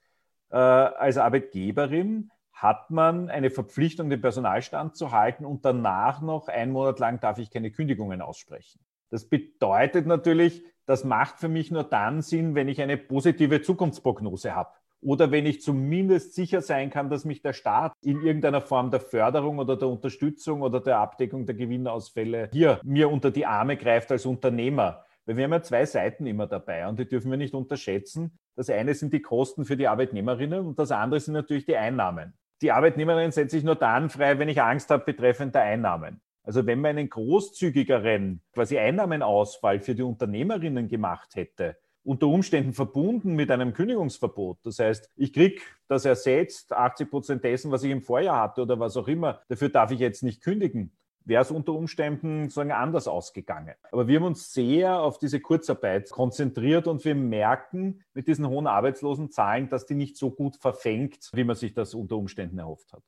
äh, 0.52 0.58
als 0.58 1.18
Arbeitgeberin 1.18 2.30
hat 2.62 2.92
man 2.92 3.32
eine 3.32 3.50
Verpflichtung, 3.50 4.12
den 4.12 4.22
Personalstand 4.22 4.96
zu 4.96 5.12
halten 5.12 5.46
und 5.46 5.66
danach 5.66 6.22
noch 6.22 6.48
einen 6.48 6.72
Monat 6.72 7.00
lang 7.00 7.20
darf 7.20 7.40
ich 7.40 7.50
keine 7.50 7.72
Kündigungen 7.72 8.22
aussprechen. 8.22 8.80
Das 9.10 9.26
bedeutet 9.28 10.06
natürlich, 10.06 10.64
das 10.86 11.04
macht 11.04 11.40
für 11.40 11.50
mich 11.50 11.72
nur 11.72 11.84
dann 11.84 12.22
Sinn, 12.22 12.54
wenn 12.54 12.68
ich 12.68 12.80
eine 12.80 12.98
positive 12.98 13.64
Zukunftsprognose 13.64 14.56
habe. 14.56 14.70
Oder 15.02 15.32
wenn 15.32 15.48
ich 15.48 15.64
zumindest 15.64 16.36
sicher 16.36 16.62
sein 16.62 16.92
kann, 16.92 17.10
dass 17.10 17.26
mich 17.26 17.42
der 17.42 17.54
Staat 17.54 17.94
in 18.04 18.22
irgendeiner 18.22 18.62
Form 18.62 18.92
der 18.92 19.00
Förderung 19.00 19.58
oder 19.58 19.76
der 19.76 19.88
Unterstützung 19.88 20.62
oder 20.62 20.80
der 20.80 21.00
Abdeckung 21.00 21.48
der 21.48 21.56
Gewinnausfälle 21.56 22.50
hier 22.54 22.80
mir 22.84 23.10
unter 23.10 23.32
die 23.32 23.48
Arme 23.48 23.76
greift 23.76 24.12
als 24.12 24.28
Unternehmer. 24.28 25.04
Weil 25.26 25.38
wir 25.38 25.46
haben 25.46 25.54
ja 25.54 25.64
zwei 25.64 25.86
Seiten 25.88 26.28
immer 26.28 26.46
dabei 26.46 26.88
und 26.88 27.00
die 27.00 27.08
dürfen 27.08 27.32
wir 27.32 27.38
nicht 27.38 27.56
unterschätzen. 27.56 28.38
Das 28.56 28.70
eine 28.70 28.94
sind 28.94 29.14
die 29.14 29.22
Kosten 29.24 29.66
für 29.66 29.78
die 29.78 29.88
Arbeitnehmerinnen 29.88 30.68
und 30.68 30.78
das 30.78 30.92
andere 30.92 31.20
sind 31.20 31.34
natürlich 31.34 31.66
die 31.66 31.76
Einnahmen. 31.76 32.36
Die 32.62 32.72
Arbeitnehmerinnen 32.72 33.32
setze 33.32 33.58
ich 33.58 33.64
nur 33.64 33.76
dann 33.76 34.10
frei, 34.10 34.38
wenn 34.38 34.50
ich 34.50 34.62
Angst 34.62 34.92
habe 34.92 35.04
betreffend 35.04 35.56
der 35.56 35.64
Einnahmen. 35.64 36.22
Also 36.44 36.66
wenn 36.66 36.80
man 36.82 36.98
einen 36.98 37.10
großzügigeren 37.10 38.42
quasi 38.54 38.78
Einnahmenausfall 38.78 39.80
für 39.80 39.96
die 39.96 40.04
Unternehmerinnen 40.04 40.88
gemacht 40.88 41.36
hätte, 41.36 41.78
unter 42.04 42.28
Umständen 42.28 42.74
verbunden 42.74 43.36
mit 43.36 43.52
einem 43.52 43.74
Kündigungsverbot. 43.74 44.60
Das 44.64 44.80
heißt, 44.80 45.10
ich 45.16 45.34
kriege 45.34 45.62
das 45.88 46.06
ersetzt, 46.06 46.74
80 46.74 47.10
Prozent 47.10 47.44
dessen, 47.44 47.72
was 47.72 47.84
ich 47.84 47.92
im 47.92 48.02
Vorjahr 48.02 48.42
hatte 48.42 48.62
oder 48.62 48.80
was 48.80 48.98
auch 48.98 49.08
immer. 49.08 49.42
Dafür 49.50 49.70
darf 49.70 49.92
ich 49.92 50.00
jetzt 50.00 50.24
nicht 50.24 50.42
kündigen. 50.42 50.92
Wäre 51.26 51.42
es 51.44 51.52
unter 51.52 51.74
Umständen 51.74 52.44
sozusagen 52.44 52.72
anders 52.72 53.08
ausgegangen. 53.08 53.76
Aber 53.92 54.08
wir 54.08 54.20
haben 54.20 54.26
uns 54.26 54.54
sehr 54.54 55.00
auf 55.00 55.20
diese 55.20 55.40
Kurzarbeit 55.40 56.10
konzentriert 56.10 56.88
und 56.88 57.06
wir 57.06 57.16
merken 57.16 58.04
mit 58.14 58.28
diesen 58.28 58.48
hohen 58.48 58.68
Arbeitslosenzahlen, 58.68 59.70
dass 59.70 59.86
die 59.86 59.96
nicht 59.96 60.18
so 60.18 60.32
gut 60.32 60.58
verfängt, 60.58 61.30
wie 61.34 61.44
man 61.44 61.56
sich 61.56 61.74
das 61.74 61.94
unter 61.94 62.18
Umständen 62.18 62.58
erhofft 62.58 62.92
hat. 62.94 63.04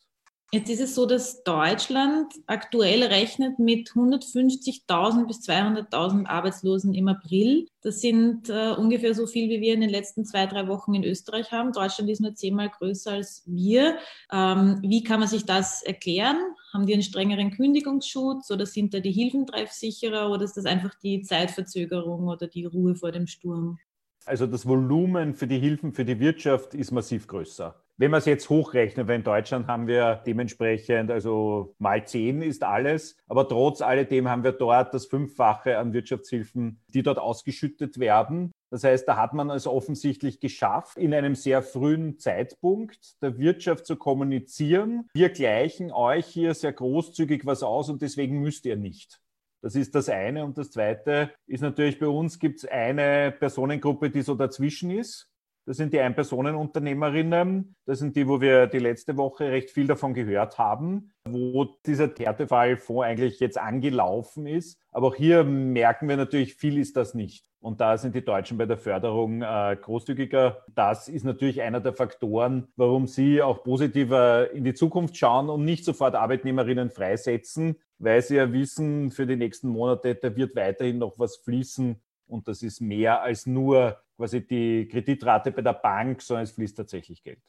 Jetzt 0.54 0.70
ist 0.70 0.82
es 0.82 0.94
so, 0.94 1.08
dass 1.08 1.44
Deutschland 1.44 2.32
aktuell 2.46 3.02
rechnet 3.02 3.58
mit 3.58 3.90
150.000 3.90 5.26
bis 5.26 5.40
200.000 5.50 6.28
Arbeitslosen 6.28 6.94
im 6.94 7.08
April. 7.08 7.66
Das 7.82 8.02
sind 8.02 8.50
äh, 8.50 8.76
ungefähr 8.78 9.16
so 9.16 9.26
viel, 9.26 9.50
wie 9.50 9.62
wir 9.62 9.74
in 9.74 9.82
den 9.82 9.90
letzten 9.90 10.26
zwei, 10.26 10.46
drei 10.46 10.68
Wochen 10.68 10.94
in 10.94 11.04
Österreich 11.04 11.52
haben. 11.52 11.72
Deutschland 11.72 12.08
ist 12.12 12.22
nur 12.22 12.36
zehnmal 12.36 12.70
größer 12.70 13.14
als 13.14 13.42
wir. 13.48 13.98
Ähm, 14.32 14.78
wie 14.84 15.04
kann 15.04 15.22
man 15.22 15.28
sich 15.28 15.44
das 15.44 15.82
erklären? 15.82 16.38
Haben 16.72 16.86
die 16.86 16.94
einen 16.94 17.02
strengeren 17.02 17.50
Kündigungsschutz 17.50 18.52
oder 18.52 18.68
sind 18.68 18.94
da 18.94 19.00
die 19.00 19.12
Hilfen 19.12 19.48
treffsicherer 19.48 20.30
oder 20.30 20.44
ist 20.44 20.56
das 20.56 20.66
einfach 20.66 20.94
die 21.02 21.24
Zeitverzögerung 21.24 22.28
oder 22.28 22.46
die 22.46 22.66
Ruhe 22.66 22.94
vor 22.94 23.12
dem 23.12 23.26
Sturm? 23.26 23.80
Also 24.26 24.48
das 24.48 24.68
Volumen 24.68 25.34
für 25.34 25.48
die 25.48 25.60
Hilfen 25.60 25.94
für 25.94 26.06
die 26.06 26.20
Wirtschaft 26.20 26.74
ist 26.74 26.92
massiv 26.92 27.28
größer. 27.28 27.76
Wenn 27.98 28.10
man 28.10 28.20
es 28.20 28.26
jetzt 28.26 28.50
hochrechnet, 28.50 29.08
weil 29.08 29.18
in 29.18 29.24
Deutschland 29.24 29.68
haben 29.68 29.86
wir 29.86 30.22
dementsprechend, 30.26 31.12
also 31.12 31.76
mal 31.78 32.06
zehn 32.08 32.42
ist 32.42 32.64
alles, 32.64 33.18
aber 33.28 33.48
trotz 33.48 33.82
alledem 33.82 34.28
haben 34.28 34.44
wir 34.44 34.52
dort 34.52 34.94
das 34.96 35.06
Fünffache 35.06 35.78
an 35.78 35.94
Wirtschaftshilfen, 35.94 36.82
die 36.88 37.04
dort 37.04 37.20
ausgeschüttet 37.20 38.00
werden. 38.00 38.52
Das 38.72 38.84
heißt, 38.84 39.08
da 39.08 39.18
hat 39.18 39.34
man 39.34 39.52
es 39.52 39.68
offensichtlich 39.68 40.40
geschafft, 40.40 40.98
in 40.98 41.14
einem 41.14 41.36
sehr 41.36 41.62
frühen 41.62 42.18
Zeitpunkt 42.18 43.22
der 43.22 43.38
Wirtschaft 43.38 43.86
zu 43.86 43.96
kommunizieren. 43.96 45.08
Wir 45.14 45.30
gleichen 45.30 45.92
euch 45.92 46.26
hier 46.26 46.56
sehr 46.56 46.74
großzügig 46.74 47.46
was 47.46 47.62
aus 47.62 47.90
und 47.90 48.02
deswegen 48.02 48.40
müsst 48.42 48.66
ihr 48.66 48.76
nicht. 48.76 49.22
Das 49.64 49.76
ist 49.76 49.96
das 49.96 50.10
eine. 50.10 50.44
Und 50.44 50.58
das 50.58 50.72
zweite 50.72 51.32
ist 51.48 51.62
natürlich 51.62 51.98
bei 51.98 52.08
uns 52.08 52.38
gibt 52.38 52.60
es 52.60 52.66
eine 52.66 53.32
Personengruppe, 53.32 54.10
die 54.10 54.22
so 54.22 54.36
dazwischen 54.36 54.92
ist. 54.92 55.33
Das 55.66 55.78
sind 55.78 55.94
die 55.94 56.00
Ein-Personen-Unternehmerinnen. 56.00 57.76
Das 57.86 58.00
sind 58.00 58.18
die, 58.18 58.28
wo 58.28 58.42
wir 58.42 58.68
die 58.68 58.80
letzte 58.80 59.16
Woche 59.16 59.46
recht 59.46 59.72
viel 59.72 59.88
davon 59.88 60.14
gehört 60.14 60.58
haben, 60.58 61.12
wo 61.26 61.66
dieser 61.86 62.10
Härtefallfonds 62.14 63.04
eigentlich 63.04 63.40
jetzt 63.40 63.58
angelaufen 63.58 64.46
ist. 64.46 64.78
Aber 64.92 65.08
auch 65.08 65.16
hier 65.16 65.46
merken 65.46 66.10
wir 66.10 66.18
natürlich, 66.18 66.56
viel 66.56 66.78
ist 66.78 66.98
das 66.98 67.14
nicht. 67.14 67.46
Und 67.62 67.80
da 67.80 67.98
sind 67.98 68.14
die 68.14 68.26
Deutschen 68.26 68.58
bei 68.58 68.66
der 68.66 68.78
Förderung 68.78 69.42
äh, 69.42 69.78
großzügiger. 69.82 70.66
Das 70.76 71.08
ist 71.08 71.24
natürlich 71.24 71.62
einer 71.62 71.80
der 71.80 71.94
Faktoren, 71.94 72.68
warum 72.76 73.08
sie 73.08 73.42
auch 73.42 73.64
positiver 73.64 74.52
in 74.52 74.66
die 74.66 74.74
Zukunft 74.74 75.16
schauen 75.16 75.50
und 75.50 75.64
nicht 75.64 75.86
sofort 75.86 76.14
Arbeitnehmerinnen 76.16 76.90
freisetzen, 76.90 77.78
weil 78.00 78.22
sie 78.22 78.36
ja 78.36 78.52
wissen, 78.52 79.12
für 79.12 79.26
die 79.26 79.38
nächsten 79.38 79.70
Monate, 79.70 80.16
da 80.16 80.36
wird 80.36 80.58
weiterhin 80.58 80.98
noch 80.98 81.18
was 81.18 81.38
fließen. 81.38 82.02
Und 82.28 82.50
das 82.50 82.64
ist 82.64 82.82
mehr 82.82 83.22
als 83.22 83.46
nur 83.46 84.03
quasi 84.18 84.46
die 84.46 84.88
Kreditrate 84.88 85.52
bei 85.52 85.62
der 85.62 85.74
Bank, 85.74 86.22
sondern 86.22 86.44
es 86.44 86.52
fließt 86.52 86.78
tatsächlich 86.78 87.24
Geld. 87.24 87.40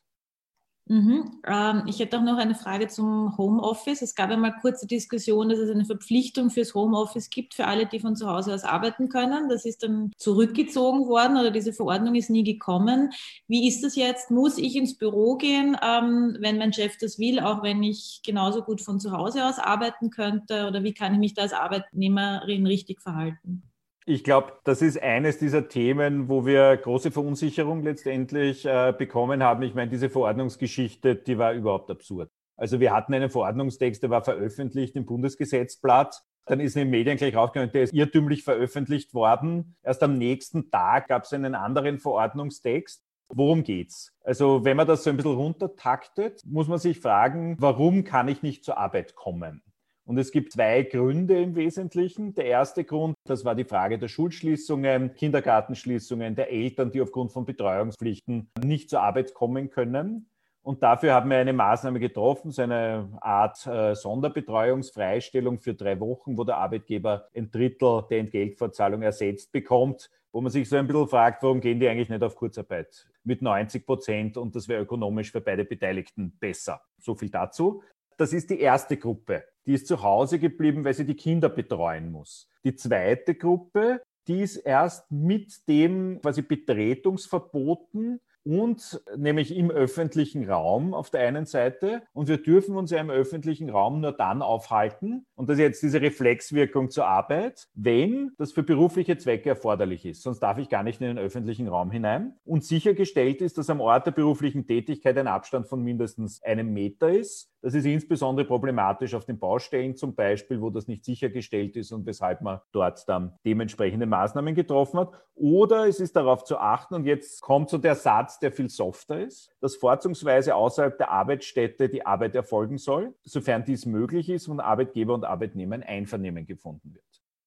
Mhm. 0.86 1.40
Ähm, 1.46 1.84
ich 1.86 1.98
hätte 1.98 2.18
auch 2.18 2.22
noch 2.22 2.36
eine 2.36 2.54
Frage 2.54 2.88
zum 2.88 3.38
Homeoffice. 3.38 4.02
Es 4.02 4.14
gab 4.14 4.28
einmal 4.30 4.54
kurze 4.60 4.86
Diskussion, 4.86 5.48
dass 5.48 5.58
es 5.58 5.70
eine 5.70 5.86
Verpflichtung 5.86 6.50
fürs 6.50 6.74
Homeoffice 6.74 7.30
gibt 7.30 7.54
für 7.54 7.66
alle, 7.66 7.86
die 7.86 8.00
von 8.00 8.16
zu 8.16 8.28
Hause 8.28 8.52
aus 8.52 8.64
arbeiten 8.64 9.08
können. 9.08 9.48
Das 9.48 9.64
ist 9.64 9.82
dann 9.82 10.12
zurückgezogen 10.18 11.08
worden 11.08 11.38
oder 11.38 11.50
diese 11.50 11.72
Verordnung 11.72 12.14
ist 12.16 12.28
nie 12.28 12.44
gekommen. 12.44 13.12
Wie 13.48 13.66
ist 13.66 13.82
das 13.82 13.96
jetzt? 13.96 14.30
Muss 14.30 14.58
ich 14.58 14.76
ins 14.76 14.98
Büro 14.98 15.36
gehen, 15.36 15.74
ähm, 15.82 16.36
wenn 16.40 16.58
mein 16.58 16.74
Chef 16.74 16.98
das 16.98 17.18
will, 17.18 17.40
auch 17.40 17.62
wenn 17.62 17.82
ich 17.82 18.20
genauso 18.22 18.62
gut 18.62 18.82
von 18.82 19.00
zu 19.00 19.12
Hause 19.12 19.46
aus 19.46 19.58
arbeiten 19.58 20.10
könnte? 20.10 20.66
Oder 20.66 20.84
wie 20.84 20.92
kann 20.92 21.14
ich 21.14 21.18
mich 21.18 21.32
da 21.32 21.42
als 21.42 21.54
Arbeitnehmerin 21.54 22.66
richtig 22.66 23.00
verhalten? 23.00 23.62
Ich 24.06 24.22
glaube, 24.22 24.52
das 24.64 24.82
ist 24.82 25.02
eines 25.02 25.38
dieser 25.38 25.68
Themen, 25.68 26.28
wo 26.28 26.44
wir 26.44 26.76
große 26.76 27.10
Verunsicherung 27.10 27.82
letztendlich 27.82 28.66
äh, 28.66 28.92
bekommen 28.96 29.42
haben. 29.42 29.62
Ich 29.62 29.74
meine, 29.74 29.90
diese 29.90 30.10
Verordnungsgeschichte, 30.10 31.14
die 31.14 31.38
war 31.38 31.54
überhaupt 31.54 31.90
absurd. 31.90 32.30
Also 32.56 32.80
wir 32.80 32.92
hatten 32.92 33.14
einen 33.14 33.30
Verordnungstext, 33.30 34.02
der 34.02 34.10
war 34.10 34.22
veröffentlicht 34.22 34.94
im 34.96 35.06
Bundesgesetzblatt. 35.06 36.22
Dann 36.44 36.60
ist 36.60 36.76
in 36.76 36.82
den 36.82 36.90
Medien 36.90 37.16
gleich 37.16 37.34
rausgekommen, 37.34 37.72
der 37.72 37.84
ist 37.84 37.94
irrtümlich 37.94 38.44
veröffentlicht 38.44 39.14
worden. 39.14 39.74
Erst 39.82 40.02
am 40.02 40.18
nächsten 40.18 40.70
Tag 40.70 41.08
gab 41.08 41.24
es 41.24 41.32
einen 41.32 41.54
anderen 41.54 41.98
Verordnungstext. 41.98 43.02
Worum 43.28 43.62
geht's? 43.64 44.12
Also 44.20 44.66
wenn 44.66 44.76
man 44.76 44.86
das 44.86 45.04
so 45.04 45.10
ein 45.10 45.16
bisschen 45.16 45.32
runtertaktet, 45.32 46.42
muss 46.44 46.68
man 46.68 46.78
sich 46.78 47.00
fragen, 47.00 47.56
warum 47.58 48.04
kann 48.04 48.28
ich 48.28 48.42
nicht 48.42 48.64
zur 48.64 48.76
Arbeit 48.76 49.14
kommen? 49.14 49.62
Und 50.06 50.18
es 50.18 50.32
gibt 50.32 50.52
zwei 50.52 50.82
Gründe 50.82 51.40
im 51.40 51.54
Wesentlichen. 51.54 52.34
Der 52.34 52.44
erste 52.44 52.84
Grund, 52.84 53.14
das 53.26 53.44
war 53.44 53.54
die 53.54 53.64
Frage 53.64 53.98
der 53.98 54.08
Schulschließungen, 54.08 55.14
Kindergartenschließungen, 55.14 56.34
der 56.34 56.52
Eltern, 56.52 56.90
die 56.90 57.00
aufgrund 57.00 57.32
von 57.32 57.46
Betreuungspflichten 57.46 58.50
nicht 58.62 58.90
zur 58.90 59.00
Arbeit 59.00 59.32
kommen 59.32 59.70
können. 59.70 60.28
Und 60.62 60.82
dafür 60.82 61.12
haben 61.12 61.30
wir 61.30 61.38
eine 61.38 61.52
Maßnahme 61.52 62.00
getroffen, 62.00 62.50
so 62.50 62.62
eine 62.62 63.10
Art 63.20 63.66
äh, 63.66 63.94
Sonderbetreuungsfreistellung 63.94 65.58
für 65.58 65.74
drei 65.74 66.00
Wochen, 66.00 66.38
wo 66.38 66.44
der 66.44 66.56
Arbeitgeber 66.56 67.28
ein 67.34 67.50
Drittel 67.50 68.04
der 68.10 68.20
Entgeltfortzahlung 68.20 69.02
ersetzt 69.02 69.52
bekommt, 69.52 70.10
wo 70.32 70.40
man 70.40 70.50
sich 70.50 70.68
so 70.68 70.76
ein 70.76 70.86
bisschen 70.86 71.06
fragt, 71.08 71.42
warum 71.42 71.60
gehen 71.60 71.80
die 71.80 71.88
eigentlich 71.88 72.08
nicht 72.08 72.22
auf 72.22 72.34
Kurzarbeit 72.34 73.06
mit 73.24 73.42
90 73.42 73.84
Prozent 73.84 74.36
und 74.38 74.56
das 74.56 74.66
wäre 74.66 74.82
ökonomisch 74.82 75.32
für 75.32 75.42
beide 75.42 75.66
Beteiligten 75.66 76.34
besser. 76.40 76.80
So 76.98 77.14
viel 77.14 77.30
dazu. 77.30 77.82
Das 78.16 78.32
ist 78.32 78.50
die 78.50 78.60
erste 78.60 78.96
Gruppe. 78.96 79.44
Die 79.66 79.74
ist 79.74 79.86
zu 79.86 80.02
Hause 80.02 80.38
geblieben, 80.38 80.84
weil 80.84 80.94
sie 80.94 81.06
die 81.06 81.16
Kinder 81.16 81.48
betreuen 81.48 82.12
muss. 82.12 82.48
Die 82.64 82.74
zweite 82.74 83.34
Gruppe, 83.34 84.02
die 84.26 84.42
ist 84.42 84.56
erst 84.56 85.10
mit 85.10 85.66
dem 85.68 86.20
quasi 86.20 86.42
Betretungsverboten 86.42 88.20
und 88.44 89.02
nämlich 89.16 89.56
im 89.56 89.70
öffentlichen 89.70 90.48
Raum 90.48 90.94
auf 90.94 91.10
der 91.10 91.26
einen 91.26 91.46
Seite. 91.46 92.02
Und 92.12 92.28
wir 92.28 92.38
dürfen 92.38 92.76
uns 92.76 92.90
ja 92.90 93.00
im 93.00 93.10
öffentlichen 93.10 93.70
Raum 93.70 94.00
nur 94.00 94.12
dann 94.12 94.42
aufhalten, 94.42 95.26
und 95.36 95.48
das 95.48 95.54
ist 95.54 95.62
jetzt 95.62 95.82
diese 95.82 96.00
Reflexwirkung 96.00 96.90
zur 96.90 97.06
Arbeit, 97.06 97.66
wenn 97.74 98.32
das 98.38 98.52
für 98.52 98.62
berufliche 98.62 99.16
Zwecke 99.16 99.48
erforderlich 99.48 100.04
ist. 100.06 100.22
Sonst 100.22 100.40
darf 100.40 100.58
ich 100.58 100.68
gar 100.68 100.82
nicht 100.82 101.00
in 101.00 101.08
den 101.08 101.18
öffentlichen 101.18 101.68
Raum 101.68 101.90
hinein. 101.90 102.34
Und 102.44 102.64
sichergestellt 102.64 103.42
ist, 103.42 103.58
dass 103.58 103.70
am 103.70 103.80
Ort 103.80 104.06
der 104.06 104.12
beruflichen 104.12 104.66
Tätigkeit 104.66 105.18
ein 105.18 105.26
Abstand 105.26 105.66
von 105.66 105.82
mindestens 105.82 106.42
einem 106.42 106.72
Meter 106.72 107.10
ist. 107.10 107.50
Das 107.62 107.74
ist 107.74 107.86
insbesondere 107.86 108.46
problematisch 108.46 109.14
auf 109.14 109.24
den 109.24 109.38
Baustellen 109.38 109.96
zum 109.96 110.14
Beispiel, 110.14 110.60
wo 110.60 110.68
das 110.68 110.86
nicht 110.86 111.04
sichergestellt 111.04 111.76
ist 111.76 111.92
und 111.92 112.04
weshalb 112.04 112.42
man 112.42 112.60
dort 112.72 113.08
dann 113.08 113.38
dementsprechende 113.44 114.04
Maßnahmen 114.04 114.54
getroffen 114.54 115.00
hat. 115.00 115.12
Oder 115.34 115.88
es 115.88 115.98
ist 115.98 116.14
darauf 116.14 116.44
zu 116.44 116.58
achten, 116.58 116.94
und 116.94 117.06
jetzt 117.06 117.40
kommt 117.40 117.70
so 117.70 117.78
der 117.78 117.94
Satz, 117.94 118.33
der 118.38 118.52
viel 118.52 118.68
softer 118.68 119.20
ist, 119.20 119.50
dass 119.60 119.76
vorzugsweise 119.76 120.54
außerhalb 120.54 120.96
der 120.98 121.10
Arbeitsstätte 121.10 121.88
die 121.88 122.04
Arbeit 122.06 122.34
erfolgen 122.34 122.78
soll, 122.78 123.14
sofern 123.22 123.64
dies 123.64 123.86
möglich 123.86 124.28
ist 124.28 124.48
und 124.48 124.60
Arbeitgeber 124.60 125.14
und 125.14 125.24
Arbeitnehmer 125.24 125.76
ein 125.76 125.82
Einvernehmen 125.82 126.46
gefunden 126.46 126.94
wird. 126.94 127.04